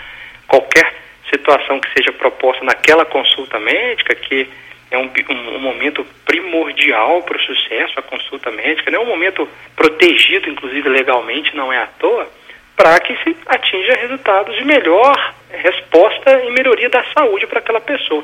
qualquer 0.48 0.94
situação 1.30 1.80
que 1.80 1.92
seja 1.94 2.12
proposta 2.14 2.64
naquela 2.64 3.06
consulta 3.06 3.60
médica, 3.60 4.16
que 4.16 4.48
é 4.92 4.98
um, 4.98 5.10
um, 5.30 5.56
um 5.56 5.60
momento 5.60 6.06
primordial 6.26 7.24
para 7.24 7.38
o 7.38 7.42
sucesso, 7.42 8.00
a 8.00 8.04
consulta 8.04 8.52
médica, 8.52 8.92
né? 8.92 9.00
um 9.00 9.06
momento 9.06 9.48
protegido, 9.76 10.50
inclusive 10.50 10.88
legalmente, 10.88 11.56
não 11.56 11.74
é 11.74 11.78
à 11.78 11.88
toa, 11.88 12.30
para 12.76 13.00
que 13.00 13.16
se 13.24 13.36
atinja 13.46 13.96
resultados 13.96 14.56
de 14.56 14.66
melhor 14.66 15.34
resposta 15.50 16.44
e 16.44 16.52
melhoria 16.52 16.90
da 16.90 17.04
saúde 17.18 17.48
para 17.48 17.60
aquela 17.60 17.82
pessoa. 17.82 18.24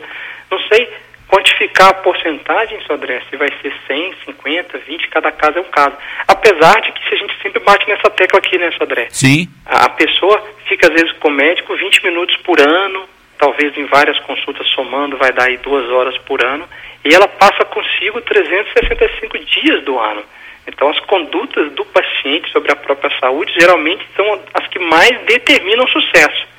Não 0.50 0.60
sei 0.68 0.90
quantificar 1.32 1.90
a 1.90 1.94
porcentagem, 1.94 2.82
Sodré, 2.86 3.22
se 3.30 3.38
vai 3.38 3.48
ser 3.62 3.74
100, 3.88 4.16
50, 4.26 4.78
20, 4.80 5.08
cada 5.08 5.32
caso 5.32 5.60
é 5.60 5.62
um 5.62 5.72
caso. 5.72 5.96
Apesar 6.28 6.82
de 6.82 6.92
que 6.92 7.08
se 7.08 7.16
a 7.16 7.18
gente 7.18 7.42
sempre 7.42 7.64
bate 7.64 7.88
nessa 7.88 8.10
tecla 8.10 8.40
aqui, 8.40 8.58
né, 8.58 8.70
Sodré? 8.78 9.08
Sim. 9.10 9.48
A, 9.66 9.86
a 9.86 9.90
pessoa 9.90 10.44
fica 10.68 10.88
às 10.88 10.94
vezes 10.94 11.12
com 11.20 11.30
o 11.30 11.32
médico 11.32 11.76
20 11.76 12.04
minutos 12.04 12.36
por 12.38 12.60
ano, 12.60 13.08
talvez 13.38 13.76
em 13.78 13.86
várias 13.86 14.20
consultas 14.20 14.68
somando 14.76 15.18
vai 15.18 15.32
dar 15.32 15.46
aí 15.46 15.58
duas 15.58 15.90
horas 15.90 16.18
por 16.20 16.44
ano, 16.44 16.68
e 17.06 17.16
ela 17.16 17.28
passa 17.28 17.64
consigo 17.66 18.22
365 18.22 19.40
dias 19.40 19.84
do 19.84 19.98
ano. 19.98 20.24
Então, 20.68 20.90
as 20.90 21.00
condutas 21.02 21.72
do 21.72 21.84
paciente 21.86 22.52
sobre 22.52 22.72
a 22.72 22.76
própria 22.76 23.12
saúde 23.20 23.52
geralmente 23.58 24.06
são 24.16 24.40
as 24.54 24.68
que 24.68 24.78
mais 24.78 25.20
determinam 25.22 25.86
o 25.86 25.90
sucesso 25.90 26.51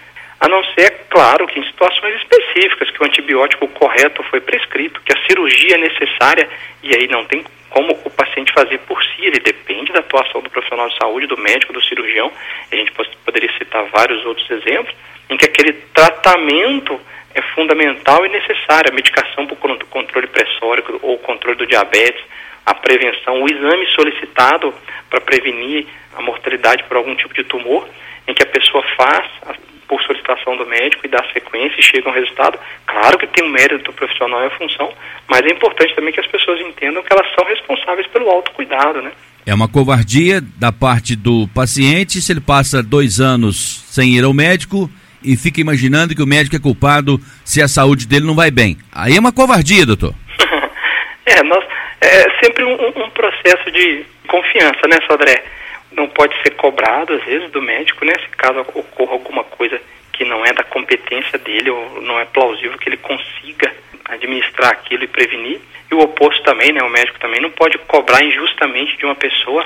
a 0.43 0.49
não 0.49 0.65
ser, 0.75 1.07
claro, 1.09 1.47
que 1.47 1.61
em 1.61 1.65
situações 1.67 2.17
específicas, 2.17 2.91
que 2.91 3.01
o 3.01 3.07
antibiótico 3.07 3.69
correto 3.69 4.25
foi 4.25 4.41
prescrito, 4.41 5.01
que 5.03 5.17
a 5.17 5.27
cirurgia 5.29 5.77
é 5.77 5.79
necessária, 5.79 6.49
e 6.83 6.93
aí 6.97 7.07
não 7.07 7.25
tem 7.25 7.45
como 7.71 7.93
o 8.05 8.11
paciente 8.11 8.53
fazer 8.53 8.79
por 8.79 9.01
si, 9.05 9.25
ele 9.25 9.39
depende 9.39 9.93
da 9.93 10.01
atuação 10.01 10.43
do 10.43 10.51
profissional 10.51 10.89
de 10.89 10.97
saúde, 10.97 11.29
do 11.29 11.39
médico, 11.39 11.73
do 11.73 11.81
cirurgião, 11.85 12.33
a 12.73 12.75
gente 12.75 12.91
poderia 13.25 13.53
citar 13.57 13.85
vários 13.85 14.27
outros 14.27 14.51
exemplos, 14.51 14.93
em 15.31 15.37
que 15.37 15.47
aquele 15.47 15.75
tratamento 15.95 17.01
é 17.37 17.41
fundamental 17.55 18.27
e 18.27 18.29
necessário, 18.29 18.91
a 18.91 18.95
medicação 18.95 19.47
para 19.47 19.55
o 19.55 19.87
controle 19.87 20.27
pressórico 20.27 20.99
ou 21.03 21.19
controle 21.19 21.57
do 21.57 21.69
diabetes, 21.69 22.21
a 22.67 22.75
prevenção, 22.75 23.41
o 23.41 23.49
exame 23.49 23.87
solicitado 23.95 24.75
para 25.09 25.21
prevenir 25.21 25.87
a 26.17 26.21
mortalidade 26.21 26.83
por 26.83 26.97
algum 26.97 27.15
tipo 27.15 27.33
de 27.33 27.45
tumor, 27.45 27.89
em 28.27 28.35
que 28.35 28.43
a 28.43 28.47
pessoa 28.47 28.83
faz 28.97 29.31
por 29.93 30.03
solicitação 30.05 30.57
do 30.57 30.65
médico 30.65 31.05
e 31.05 31.11
dá 31.11 31.23
sequência 31.35 31.79
e 31.79 31.83
chega 31.83 32.09
um 32.09 32.15
resultado. 32.15 32.59
Claro 32.87 33.19
que 33.19 33.27
tem 33.27 33.45
um 33.45 33.51
mérito 33.51 33.93
profissional 33.93 34.43
e 34.43 34.47
a 34.47 34.51
função, 34.57 34.91
mas 35.29 35.45
é 35.45 35.51
importante 35.51 35.95
também 35.95 36.15
que 36.15 36.21
as 36.21 36.27
pessoas 36.27 36.59
entendam 36.63 37.03
que 37.03 37.13
elas 37.13 37.27
são 37.35 37.45
responsáveis 37.45 38.07
pelo 38.07 38.31
autocuidado, 38.31 39.03
né? 39.03 39.13
É 39.45 39.53
uma 39.53 39.69
covardia 39.69 40.41
da 40.41 40.73
parte 40.73 41.15
do 41.15 41.47
paciente 41.55 42.23
se 42.23 42.33
ele 42.33 42.41
passa 42.41 42.83
dois 42.83 43.21
anos 43.21 43.85
sem 43.87 44.17
ir 44.17 44.25
ao 44.25 44.33
médico 44.33 44.89
e 45.23 45.37
fica 45.37 45.61
imaginando 45.61 46.15
que 46.15 46.23
o 46.23 46.27
médico 46.27 46.57
é 46.57 46.59
culpado 46.59 47.21
se 47.45 47.61
a 47.61 47.69
saúde 47.69 48.07
dele 48.07 48.25
não 48.25 48.35
vai 48.35 48.51
bem. 48.51 48.79
Aí 48.91 49.15
é 49.15 49.21
uma 49.21 49.33
covardia, 49.33 49.85
doutor. 49.85 50.15
é, 51.27 51.43
nós, 51.43 51.63
é 52.01 52.31
sempre 52.43 52.65
um, 52.65 52.73
um 52.73 53.11
processo 53.11 53.71
de 53.71 54.07
confiança, 54.27 54.89
né, 54.89 54.99
Sodré? 55.07 55.45
Não 55.97 56.09
pode 56.09 56.35
ser 56.43 56.51
cobrado, 56.57 57.13
às 57.15 57.25
vezes, 57.25 57.51
do 57.51 57.63
médico, 57.63 58.05
né? 58.05 58.13
Se 58.15 58.29
caso 58.37 58.61
ocorra 58.61 59.13
alguma 59.13 59.45
coisa 59.45 59.81
que 60.13 60.25
não 60.25 60.45
é 60.45 60.53
da 60.53 60.63
competência 60.65 61.39
dele 61.39 61.71
ou 61.71 62.01
não 62.03 62.19
é 62.19 62.25
plausível 62.25 62.79
que 62.79 62.89
ele 62.89 62.97
consiga 62.99 63.73
administrar 64.05 64.71
aquilo 64.71 65.05
e 65.05 65.09
prevenir. 65.09 65.61
E 65.91 65.95
o 65.95 66.01
oposto 66.01 66.43
também, 66.43 66.73
né? 66.73 66.83
O 66.83 66.91
médico 66.91 67.19
também 67.19 67.41
não 67.41 67.51
pode 67.51 67.79
cobrar 67.79 68.23
injustamente 68.23 68.97
de 68.97 69.05
uma 69.05 69.15
pessoa 69.15 69.65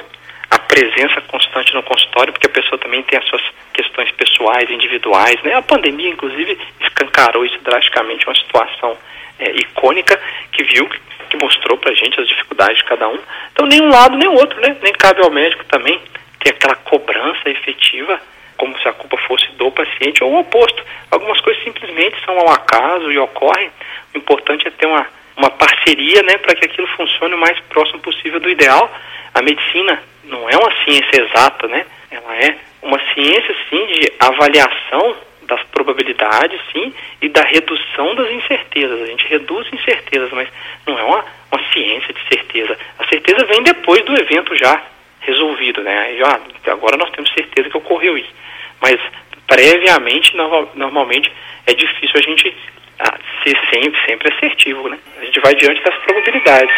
a 0.49 0.59
presença 0.59 1.21
constante 1.23 1.75
no 1.75 1.83
consultório, 1.83 2.33
porque 2.33 2.47
a 2.47 2.51
pessoa 2.51 2.79
também 2.79 3.03
tem 3.03 3.19
as 3.19 3.27
suas 3.27 3.43
questões 3.75 4.11
pessoais, 4.13 4.71
individuais, 4.71 5.43
né? 5.43 5.55
A 5.55 5.63
pandemia, 5.63 6.09
inclusive, 6.09 6.57
escancarou 6.81 7.45
isso 7.45 7.59
drasticamente, 7.63 8.27
uma 8.27 8.35
situação 8.35 8.97
é, 9.39 9.51
icônica 9.51 10.21
que 10.53 10.63
viu, 10.65 10.89
que 11.29 11.37
mostrou 11.37 11.77
pra 11.79 11.95
gente 11.95 12.21
as 12.21 12.29
dificuldades 12.29 12.79
de 12.79 12.85
cada 12.85 13.09
um. 13.09 13.19
Então, 13.53 13.67
nem 13.67 13.81
um 13.81 13.89
lado 13.89 14.17
nem 14.17 14.29
o 14.29 14.35
outro, 14.35 14.61
né? 14.61 14.77
Nem 14.83 14.93
cabe 14.93 15.23
ao 15.23 15.31
médico 15.31 15.65
também 15.65 16.01
ter 16.41 16.51
aquela 16.51 16.77
cobrança 16.77 17.49
efetiva, 17.51 18.21
como 18.57 18.79
se 18.79 18.89
a 18.89 18.93
culpa 18.93 19.17
fosse 19.27 19.47
do 19.53 19.71
paciente, 19.71 20.23
ou 20.23 20.33
o 20.33 20.41
oposto. 20.41 20.83
Algumas 21.11 21.41
coisas 21.41 21.63
simplesmente 21.65 22.17
são 22.25 22.39
ao 22.39 22.51
acaso 22.51 23.11
e 23.11 23.19
ocorrem. 23.19 23.71
O 24.15 24.19
importante 24.19 24.67
é 24.67 24.71
ter 24.71 24.87
uma, 24.87 25.07
uma 25.37 25.51
parceria, 25.51 26.23
né, 26.23 26.39
para 26.39 26.55
que 26.55 26.65
aquilo 26.65 26.87
funcione 26.89 27.35
o 27.35 27.39
mais 27.39 27.59
próximo 27.69 28.01
possível 28.01 28.41
do 28.41 28.49
ideal. 28.49 28.91
A 29.35 29.43
medicina 29.43 30.03
não 30.25 30.49
é 30.49 30.57
uma 30.57 30.73
ciência 30.85 31.23
exata, 31.23 31.69
né? 31.69 31.85
Ela 32.11 32.37
é 32.37 32.57
uma 32.83 32.99
ciência, 33.13 33.55
sim, 33.69 33.87
de 33.87 34.13
avaliação 34.21 35.17
das 35.47 35.63
probabilidades, 35.65 36.61
sim, 36.73 36.93
e 37.23 37.29
da 37.29 37.43
redução 37.43 38.15
das 38.15 38.31
incertezas. 38.31 39.03
A 39.03 39.07
gente 39.07 39.27
reduz 39.27 39.67
incertezas, 39.73 40.31
mas 40.33 40.49
não 40.87 40.99
é 40.99 41.03
uma, 41.03 41.25
uma 41.51 41.73
ciência 41.73 42.13
de 42.13 42.21
certeza. 42.29 42.77
A 42.99 43.07
certeza 43.07 43.45
vem 43.47 43.63
depois 43.63 44.05
do 44.05 44.15
evento 44.21 44.55
já 44.57 44.83
resolvido, 45.21 45.83
né? 45.83 45.99
Aí, 45.99 46.23
ah, 46.23 46.41
agora 46.73 46.97
nós 46.97 47.11
temos 47.11 47.33
certeza 47.33 47.69
que 47.69 47.77
ocorreu 47.77 48.17
isso. 48.17 48.33
Mas 48.81 48.99
previamente, 49.47 50.37
no, 50.37 50.69
normalmente, 50.75 51.33
é 51.67 51.75
difícil 51.75 52.15
a 52.17 52.23
gente 52.23 52.57
ah, 52.99 53.19
ser 53.43 53.59
sempre, 53.71 54.01
sempre 54.07 54.35
assertivo, 54.35 54.89
né? 54.89 54.99
A 55.21 55.25
gente 55.25 55.41
vai 55.41 55.55
diante 55.55 55.83
das 55.83 55.95
probabilidades. 56.05 56.75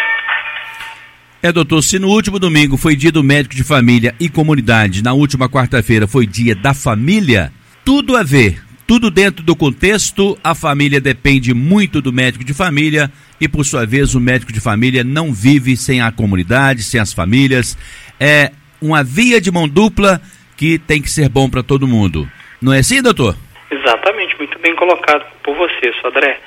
É, 1.41 1.53
doutor, 1.53 1.81
se 1.81 1.97
no 1.97 2.09
último 2.09 2.37
domingo 2.37 2.75
foi 2.75 2.97
dia 2.97 3.13
do 3.13 3.23
médico 3.23 3.55
de 3.55 3.63
família 3.63 4.13
e 4.19 4.27
comunidade, 4.27 5.01
na 5.01 5.13
última 5.13 5.47
quarta-feira 5.47 6.05
foi 6.05 6.27
dia 6.27 6.53
da 6.53 6.73
família, 6.73 7.49
tudo 7.89 8.15
a 8.15 8.21
ver, 8.21 8.61
tudo 8.87 9.09
dentro 9.09 9.43
do 9.43 9.55
contexto, 9.55 10.37
a 10.43 10.53
família 10.53 11.01
depende 11.01 11.55
muito 11.55 11.99
do 11.99 12.13
médico 12.13 12.43
de 12.43 12.53
família 12.53 13.11
e, 13.41 13.47
por 13.47 13.65
sua 13.65 13.83
vez, 13.83 14.13
o 14.13 14.19
médico 14.19 14.53
de 14.53 14.61
família 14.61 15.03
não 15.03 15.33
vive 15.33 15.75
sem 15.75 15.99
a 15.99 16.11
comunidade, 16.11 16.83
sem 16.83 17.01
as 17.01 17.11
famílias. 17.11 17.75
É 18.19 18.51
uma 18.79 19.03
via 19.03 19.41
de 19.41 19.51
mão 19.51 19.67
dupla 19.67 20.21
que 20.55 20.77
tem 20.77 21.01
que 21.01 21.09
ser 21.09 21.29
bom 21.29 21.49
para 21.49 21.63
todo 21.63 21.87
mundo. 21.87 22.29
Não 22.61 22.71
é 22.71 22.77
assim, 22.77 23.01
doutor? 23.01 23.35
Exatamente, 23.71 24.37
muito 24.37 24.59
bem 24.59 24.75
colocado 24.75 25.25
por 25.41 25.55
você, 25.55 25.91
Sodré. 25.99 26.39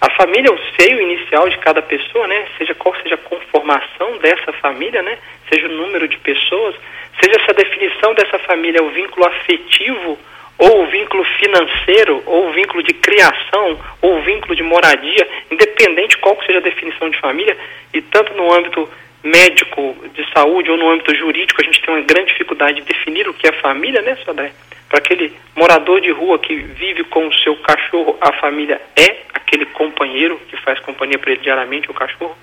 A 0.00 0.10
família 0.12 0.48
é 0.48 0.50
o 0.50 0.80
seio 0.80 0.98
inicial 0.98 1.46
de 1.50 1.58
cada 1.58 1.82
pessoa, 1.82 2.26
né? 2.26 2.46
Seja 2.56 2.74
qual 2.74 2.96
seja 3.02 3.16
a 3.16 3.18
conformação 3.18 4.16
dessa 4.22 4.50
família, 4.62 5.02
né? 5.02 5.18
Seja 5.52 5.68
o 5.68 5.76
número 5.76 6.08
de 6.08 6.16
pessoas, 6.20 6.74
seja 7.20 7.36
essa 7.38 7.52
definição 7.52 8.14
dessa 8.14 8.38
família, 8.38 8.82
o 8.82 8.90
vínculo 8.92 9.26
afetivo, 9.26 10.18
ou 10.58 10.84
o 10.84 10.86
vínculo 10.86 11.24
financeiro, 11.38 12.22
ou 12.26 12.48
o 12.48 12.52
vínculo 12.52 12.82
de 12.82 12.94
criação, 12.94 13.78
ou 14.00 14.18
o 14.18 14.22
vínculo 14.22 14.56
de 14.56 14.62
moradia, 14.62 15.28
independente 15.50 16.16
qual 16.18 16.38
seja 16.44 16.58
a 16.58 16.62
definição 16.62 17.10
de 17.10 17.18
família, 17.20 17.56
e 17.92 18.00
tanto 18.00 18.34
no 18.34 18.52
âmbito 18.52 18.88
médico 19.22 19.96
de 20.14 20.24
saúde 20.32 20.70
ou 20.70 20.76
no 20.76 20.88
âmbito 20.88 21.14
jurídico, 21.14 21.60
a 21.60 21.64
gente 21.64 21.80
tem 21.82 21.94
uma 21.94 22.02
grande 22.02 22.32
dificuldade 22.32 22.80
de 22.80 22.86
definir 22.86 23.28
o 23.28 23.34
que 23.34 23.46
é 23.46 23.52
família, 23.52 24.00
né, 24.00 24.16
Sodré? 24.24 24.52
Para 24.88 24.98
aquele 24.98 25.32
morador 25.54 26.00
de 26.00 26.10
rua 26.12 26.38
que 26.38 26.54
vive 26.54 27.02
com 27.04 27.26
o 27.26 27.34
seu 27.34 27.56
cachorro, 27.56 28.16
a 28.20 28.32
família 28.34 28.80
é 28.94 29.16
aquele 29.34 29.66
companheiro 29.66 30.40
que 30.48 30.56
faz 30.58 30.78
companhia 30.80 31.18
para 31.18 31.32
ele 31.32 31.40
diariamente, 31.40 31.90
o 31.90 31.94
cachorro. 31.94 32.36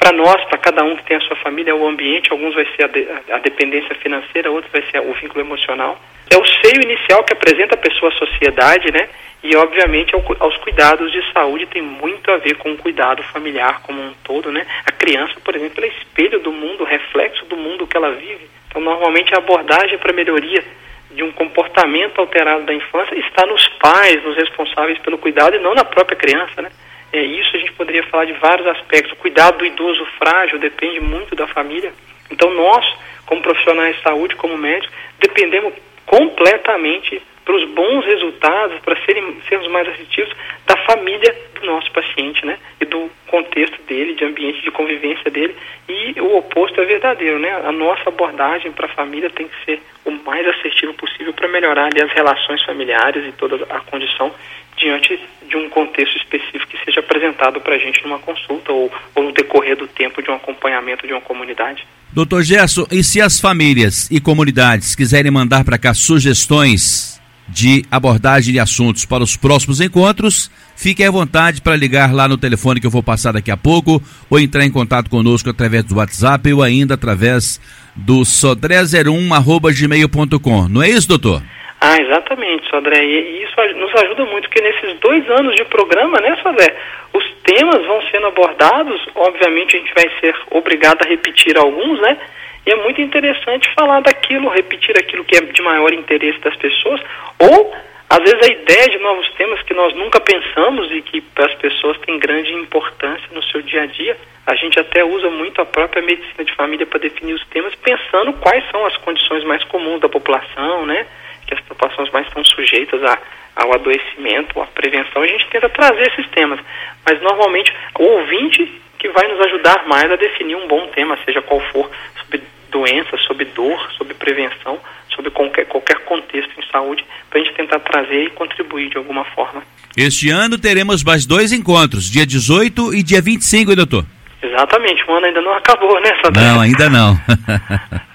Para 0.00 0.12
nós, 0.12 0.42
para 0.46 0.56
cada 0.56 0.82
um 0.82 0.96
que 0.96 1.04
tem 1.04 1.18
a 1.18 1.20
sua 1.20 1.36
família, 1.36 1.72
é 1.72 1.74
o 1.74 1.86
ambiente, 1.86 2.32
alguns 2.32 2.54
vai 2.54 2.66
ser 2.74 2.84
a, 2.84 2.86
de, 2.86 3.06
a 3.30 3.38
dependência 3.38 3.94
financeira, 3.96 4.50
outros 4.50 4.72
vai 4.72 4.82
ser 4.90 4.98
o 4.98 5.12
vínculo 5.12 5.44
emocional. 5.44 6.00
É 6.30 6.38
o 6.38 6.44
seio 6.62 6.82
inicial 6.82 7.22
que 7.22 7.34
apresenta 7.34 7.74
a 7.74 7.78
pessoa 7.78 8.10
à 8.10 8.14
sociedade, 8.14 8.90
né? 8.90 9.10
E, 9.42 9.54
obviamente, 9.56 10.14
ao, 10.14 10.24
aos 10.38 10.56
cuidados 10.58 11.12
de 11.12 11.20
saúde 11.32 11.66
tem 11.66 11.82
muito 11.82 12.30
a 12.30 12.38
ver 12.38 12.56
com 12.56 12.72
o 12.72 12.78
cuidado 12.78 13.22
familiar 13.24 13.82
como 13.82 14.00
um 14.00 14.14
todo, 14.24 14.50
né? 14.50 14.66
A 14.86 14.92
criança, 14.92 15.34
por 15.44 15.54
exemplo, 15.54 15.84
é 15.84 15.88
espelho 15.88 16.40
do 16.40 16.50
mundo, 16.50 16.82
reflexo 16.82 17.44
do 17.44 17.56
mundo 17.58 17.86
que 17.86 17.96
ela 17.96 18.10
vive. 18.12 18.48
Então, 18.68 18.80
normalmente, 18.80 19.34
a 19.34 19.38
abordagem 19.38 19.98
para 19.98 20.14
melhoria 20.14 20.64
de 21.10 21.22
um 21.22 21.32
comportamento 21.32 22.18
alterado 22.20 22.64
da 22.64 22.72
infância 22.72 23.18
está 23.18 23.44
nos 23.44 23.68
pais, 23.80 24.22
nos 24.24 24.36
responsáveis 24.36 24.98
pelo 25.00 25.18
cuidado 25.18 25.56
e 25.56 25.58
não 25.58 25.74
na 25.74 25.84
própria 25.84 26.16
criança, 26.16 26.62
né? 26.62 26.70
É 27.12 27.22
isso 27.22 27.56
a 27.56 27.58
gente 27.58 27.72
poderia 27.72 28.04
falar 28.04 28.24
de 28.24 28.32
vários 28.34 28.66
aspectos. 28.68 29.12
O 29.12 29.16
cuidado 29.16 29.58
do 29.58 29.66
idoso 29.66 30.04
frágil 30.18 30.58
depende 30.58 31.00
muito 31.00 31.34
da 31.34 31.46
família. 31.46 31.92
Então 32.30 32.52
nós, 32.54 32.86
como 33.26 33.42
profissionais 33.42 33.96
de 33.96 34.02
saúde, 34.02 34.36
como 34.36 34.56
médicos, 34.56 34.94
dependemos 35.18 35.74
completamente 36.06 37.20
para 37.44 37.56
os 37.56 37.64
bons 37.70 38.04
resultados, 38.04 38.78
para 38.80 38.96
serem, 39.04 39.40
sermos 39.48 39.66
mais 39.68 39.88
assertivos, 39.88 40.32
da 40.66 40.76
família 40.84 41.36
do 41.58 41.66
nosso 41.66 41.90
paciente, 41.90 42.46
né? 42.46 42.56
E 42.80 42.84
do 42.84 43.10
contexto 43.26 43.82
dele, 43.82 44.14
de 44.14 44.24
ambiente 44.24 44.62
de 44.62 44.70
convivência 44.70 45.28
dele. 45.30 45.56
E 45.88 46.20
o 46.20 46.36
oposto 46.36 46.80
é 46.80 46.84
verdadeiro, 46.84 47.40
né? 47.40 47.50
A 47.64 47.72
nossa 47.72 48.08
abordagem 48.08 48.70
para 48.70 48.86
a 48.86 48.94
família 48.94 49.30
tem 49.30 49.48
que 49.48 49.64
ser 49.64 49.82
o 50.04 50.12
mais 50.12 50.46
assertivo 50.46 50.94
possível 50.94 51.32
para 51.32 51.48
melhorar 51.48 51.86
ali 51.86 52.00
as 52.00 52.12
relações 52.12 52.62
familiares 52.62 53.26
e 53.26 53.32
toda 53.32 53.56
a 53.68 53.80
condição 53.80 54.32
diante 54.80 55.20
de 55.48 55.56
um 55.56 55.68
contexto 55.68 56.16
específico 56.16 56.66
que 56.68 56.84
seja 56.84 57.00
apresentado 57.00 57.60
para 57.60 57.74
a 57.74 57.78
gente 57.78 58.02
numa 58.02 58.18
consulta 58.18 58.72
ou, 58.72 58.90
ou 59.14 59.24
no 59.24 59.32
decorrer 59.32 59.76
do 59.76 59.86
tempo 59.86 60.22
de 60.22 60.30
um 60.30 60.34
acompanhamento 60.34 61.06
de 61.06 61.12
uma 61.12 61.20
comunidade. 61.20 61.86
Doutor 62.12 62.42
Gerson, 62.42 62.86
e 62.90 63.04
se 63.04 63.20
as 63.20 63.38
famílias 63.38 64.10
e 64.10 64.20
comunidades 64.20 64.94
quiserem 64.94 65.30
mandar 65.30 65.64
para 65.64 65.78
cá 65.78 65.94
sugestões 65.94 67.20
de 67.48 67.84
abordagem 67.90 68.52
de 68.52 68.60
assuntos 68.60 69.04
para 69.04 69.24
os 69.24 69.36
próximos 69.36 69.80
encontros, 69.80 70.50
fique 70.76 71.02
à 71.02 71.10
vontade 71.10 71.60
para 71.60 71.76
ligar 71.76 72.14
lá 72.14 72.28
no 72.28 72.38
telefone 72.38 72.80
que 72.80 72.86
eu 72.86 72.90
vou 72.90 73.02
passar 73.02 73.32
daqui 73.32 73.50
a 73.50 73.56
pouco, 73.56 74.00
ou 74.28 74.38
entrar 74.38 74.64
em 74.64 74.70
contato 74.70 75.10
conosco 75.10 75.50
através 75.50 75.82
do 75.84 75.96
WhatsApp 75.96 76.52
ou 76.52 76.62
ainda 76.62 76.94
através 76.94 77.60
do 77.96 78.20
sodré01.gmail.com. 78.20 80.68
Não 80.68 80.82
é 80.82 80.90
isso, 80.90 81.08
doutor? 81.08 81.42
Ah, 81.80 81.96
exatamente, 81.98 82.68
Sodré. 82.68 83.02
E 83.02 83.42
isso 83.42 83.54
nos 83.76 83.94
ajuda 84.02 84.26
muito, 84.26 84.48
porque 84.48 84.60
nesses 84.60 84.98
dois 85.00 85.28
anos 85.30 85.56
de 85.56 85.64
programa, 85.64 86.20
né, 86.20 86.36
Sodré, 86.42 86.76
os 87.12 87.24
temas 87.42 87.84
vão 87.86 88.02
sendo 88.10 88.26
abordados, 88.26 89.00
obviamente 89.14 89.76
a 89.76 89.80
gente 89.80 89.94
vai 89.94 90.10
ser 90.20 90.36
obrigado 90.50 91.02
a 91.02 91.08
repetir 91.08 91.56
alguns, 91.56 91.98
né? 92.00 92.18
E 92.66 92.70
é 92.70 92.76
muito 92.76 93.00
interessante 93.00 93.72
falar 93.74 94.00
daquilo, 94.00 94.50
repetir 94.50 94.94
aquilo 94.98 95.24
que 95.24 95.36
é 95.36 95.40
de 95.40 95.62
maior 95.62 95.92
interesse 95.94 96.38
das 96.40 96.54
pessoas, 96.56 97.00
ou 97.38 97.74
às 98.10 98.18
vezes 98.18 98.42
a 98.42 98.52
ideia 98.52 98.88
de 98.90 98.98
novos 98.98 99.30
temas 99.34 99.62
que 99.62 99.72
nós 99.72 99.94
nunca 99.94 100.20
pensamos 100.20 100.90
e 100.92 101.00
que 101.00 101.22
para 101.22 101.46
as 101.46 101.54
pessoas 101.54 101.96
têm 102.00 102.18
grande 102.18 102.52
importância 102.52 103.26
no 103.32 103.42
seu 103.44 103.62
dia 103.62 103.82
a 103.82 103.86
dia. 103.86 104.18
A 104.46 104.54
gente 104.56 104.78
até 104.78 105.02
usa 105.02 105.30
muito 105.30 105.62
a 105.62 105.64
própria 105.64 106.02
medicina 106.02 106.44
de 106.44 106.52
família 106.54 106.84
para 106.84 106.98
definir 106.98 107.34
os 107.34 107.46
temas, 107.46 107.74
pensando 107.76 108.32
quais 108.34 108.68
são 108.70 108.84
as 108.84 108.96
condições 108.98 109.44
mais 109.44 109.64
comuns 109.64 110.00
da 110.00 110.08
população, 110.08 110.84
né? 110.84 111.06
Que 111.50 111.54
as 111.54 111.60
populações 111.62 112.08
mais 112.10 112.28
estão 112.28 112.44
sujeitas 112.44 113.02
a, 113.02 113.18
ao 113.56 113.74
adoecimento, 113.74 114.60
à 114.62 114.66
prevenção. 114.66 115.22
A 115.22 115.26
gente 115.26 115.48
tenta 115.50 115.68
trazer 115.68 116.12
esses 116.12 116.30
temas, 116.30 116.60
mas 117.04 117.20
normalmente 117.20 117.74
o 117.98 118.04
ouvinte 118.04 118.80
que 119.00 119.08
vai 119.08 119.26
nos 119.26 119.40
ajudar 119.46 119.88
mais 119.88 120.12
a 120.12 120.16
definir 120.16 120.54
um 120.54 120.68
bom 120.68 120.86
tema, 120.88 121.18
seja 121.24 121.42
qual 121.42 121.58
for, 121.72 121.90
sobre 122.22 122.42
doença, 122.70 123.16
sobre 123.26 123.46
dor, 123.46 123.90
sobre 123.96 124.14
prevenção, 124.14 124.78
sobre 125.12 125.30
qualquer, 125.30 125.66
qualquer 125.66 125.98
contexto 126.04 126.52
em 126.56 126.70
saúde, 126.70 127.04
para 127.28 127.40
a 127.40 127.42
gente 127.42 127.56
tentar 127.56 127.80
trazer 127.80 128.26
e 128.26 128.30
contribuir 128.30 128.90
de 128.90 128.98
alguma 128.98 129.24
forma. 129.24 129.62
Este 129.96 130.30
ano 130.30 130.56
teremos 130.56 131.02
mais 131.02 131.26
dois 131.26 131.50
encontros, 131.50 132.08
dia 132.08 132.24
18 132.24 132.94
e 132.94 133.02
dia 133.02 133.20
25, 133.20 133.70
hein, 133.70 133.76
doutor? 133.76 134.04
Exatamente, 134.40 135.04
o 135.04 135.12
ano 135.12 135.26
ainda 135.26 135.40
não 135.40 135.54
acabou, 135.54 136.00
né, 136.00 136.14
Sandra? 136.22 136.42
Não, 136.42 136.60
ainda 136.60 136.88
não. 136.88 137.18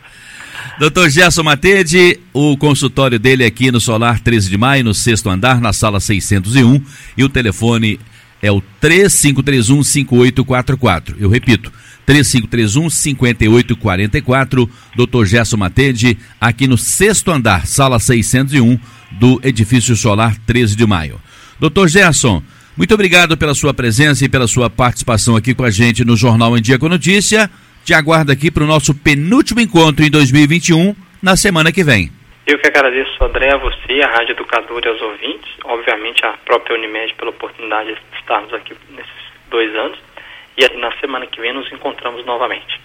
Doutor 0.78 1.10
Gerson 1.10 1.42
Matede, 1.42 2.20
o 2.34 2.58
consultório 2.58 3.18
dele 3.18 3.46
aqui 3.46 3.72
no 3.72 3.80
Solar 3.80 4.20
13 4.20 4.50
de 4.50 4.58
Maio, 4.58 4.84
no 4.84 4.94
sexto 4.94 5.30
andar, 5.30 5.62
na 5.62 5.72
sala 5.72 6.02
601, 6.02 6.82
e 7.18 7.24
o 7.24 7.30
telefone 7.30 7.98
é 8.42 8.52
o 8.52 8.62
3531-5844. 8.82 11.16
Eu 11.18 11.30
repito, 11.30 11.72
3531-5844, 12.06 14.70
Dr. 14.98 15.26
Gerson 15.26 15.56
Matede, 15.56 16.18
aqui 16.42 16.68
no 16.68 16.78
sexto 16.78 17.32
andar, 17.32 17.66
sala 17.66 17.98
601, 17.98 18.78
do 19.14 19.40
edifício 19.46 19.96
solar 19.96 20.36
13 20.46 20.76
de 20.76 20.86
maio. 20.86 21.22
Doutor 21.58 21.88
Gerson, 21.88 22.44
muito 22.76 22.94
obrigado 22.94 23.38
pela 23.38 23.56
sua 23.56 23.74
presença 23.74 24.26
e 24.26 24.30
pela 24.30 24.46
sua 24.46 24.70
participação 24.70 25.38
aqui 25.38 25.54
com 25.54 25.64
a 25.64 25.72
gente 25.72 26.04
no 26.04 26.18
Jornal 26.18 26.58
em 26.58 26.62
Dia 26.62 26.78
com 26.78 26.90
Notícia. 26.90 27.50
Te 27.86 27.94
aguardo 27.94 28.32
aqui 28.32 28.50
para 28.50 28.64
o 28.64 28.66
nosso 28.66 28.96
penúltimo 28.96 29.62
encontro 29.62 30.04
em 30.04 30.10
2021, 30.10 30.96
na 31.22 31.38
semana 31.38 31.72
que 31.72 31.84
vem. 31.84 32.10
Eu 32.48 32.58
que 32.58 32.66
agradeço, 32.66 33.24
André, 33.24 33.54
a 33.54 33.58
você, 33.58 34.02
a 34.02 34.08
Rádio 34.08 34.32
Educadora 34.32 34.88
e 34.88 34.90
aos 34.90 35.02
ouvintes, 35.04 35.52
obviamente 35.64 36.26
a 36.26 36.34
própria 36.44 36.76
Unimed 36.76 37.14
pela 37.14 37.30
oportunidade 37.30 37.94
de 37.94 38.18
estarmos 38.18 38.52
aqui 38.56 38.74
nesses 38.90 39.12
dois 39.52 39.70
anos. 39.76 40.00
E 40.58 40.68
na 40.80 40.92
semana 40.94 41.28
que 41.28 41.40
vem 41.40 41.54
nos 41.54 41.72
encontramos 41.72 42.26
novamente. 42.26 42.82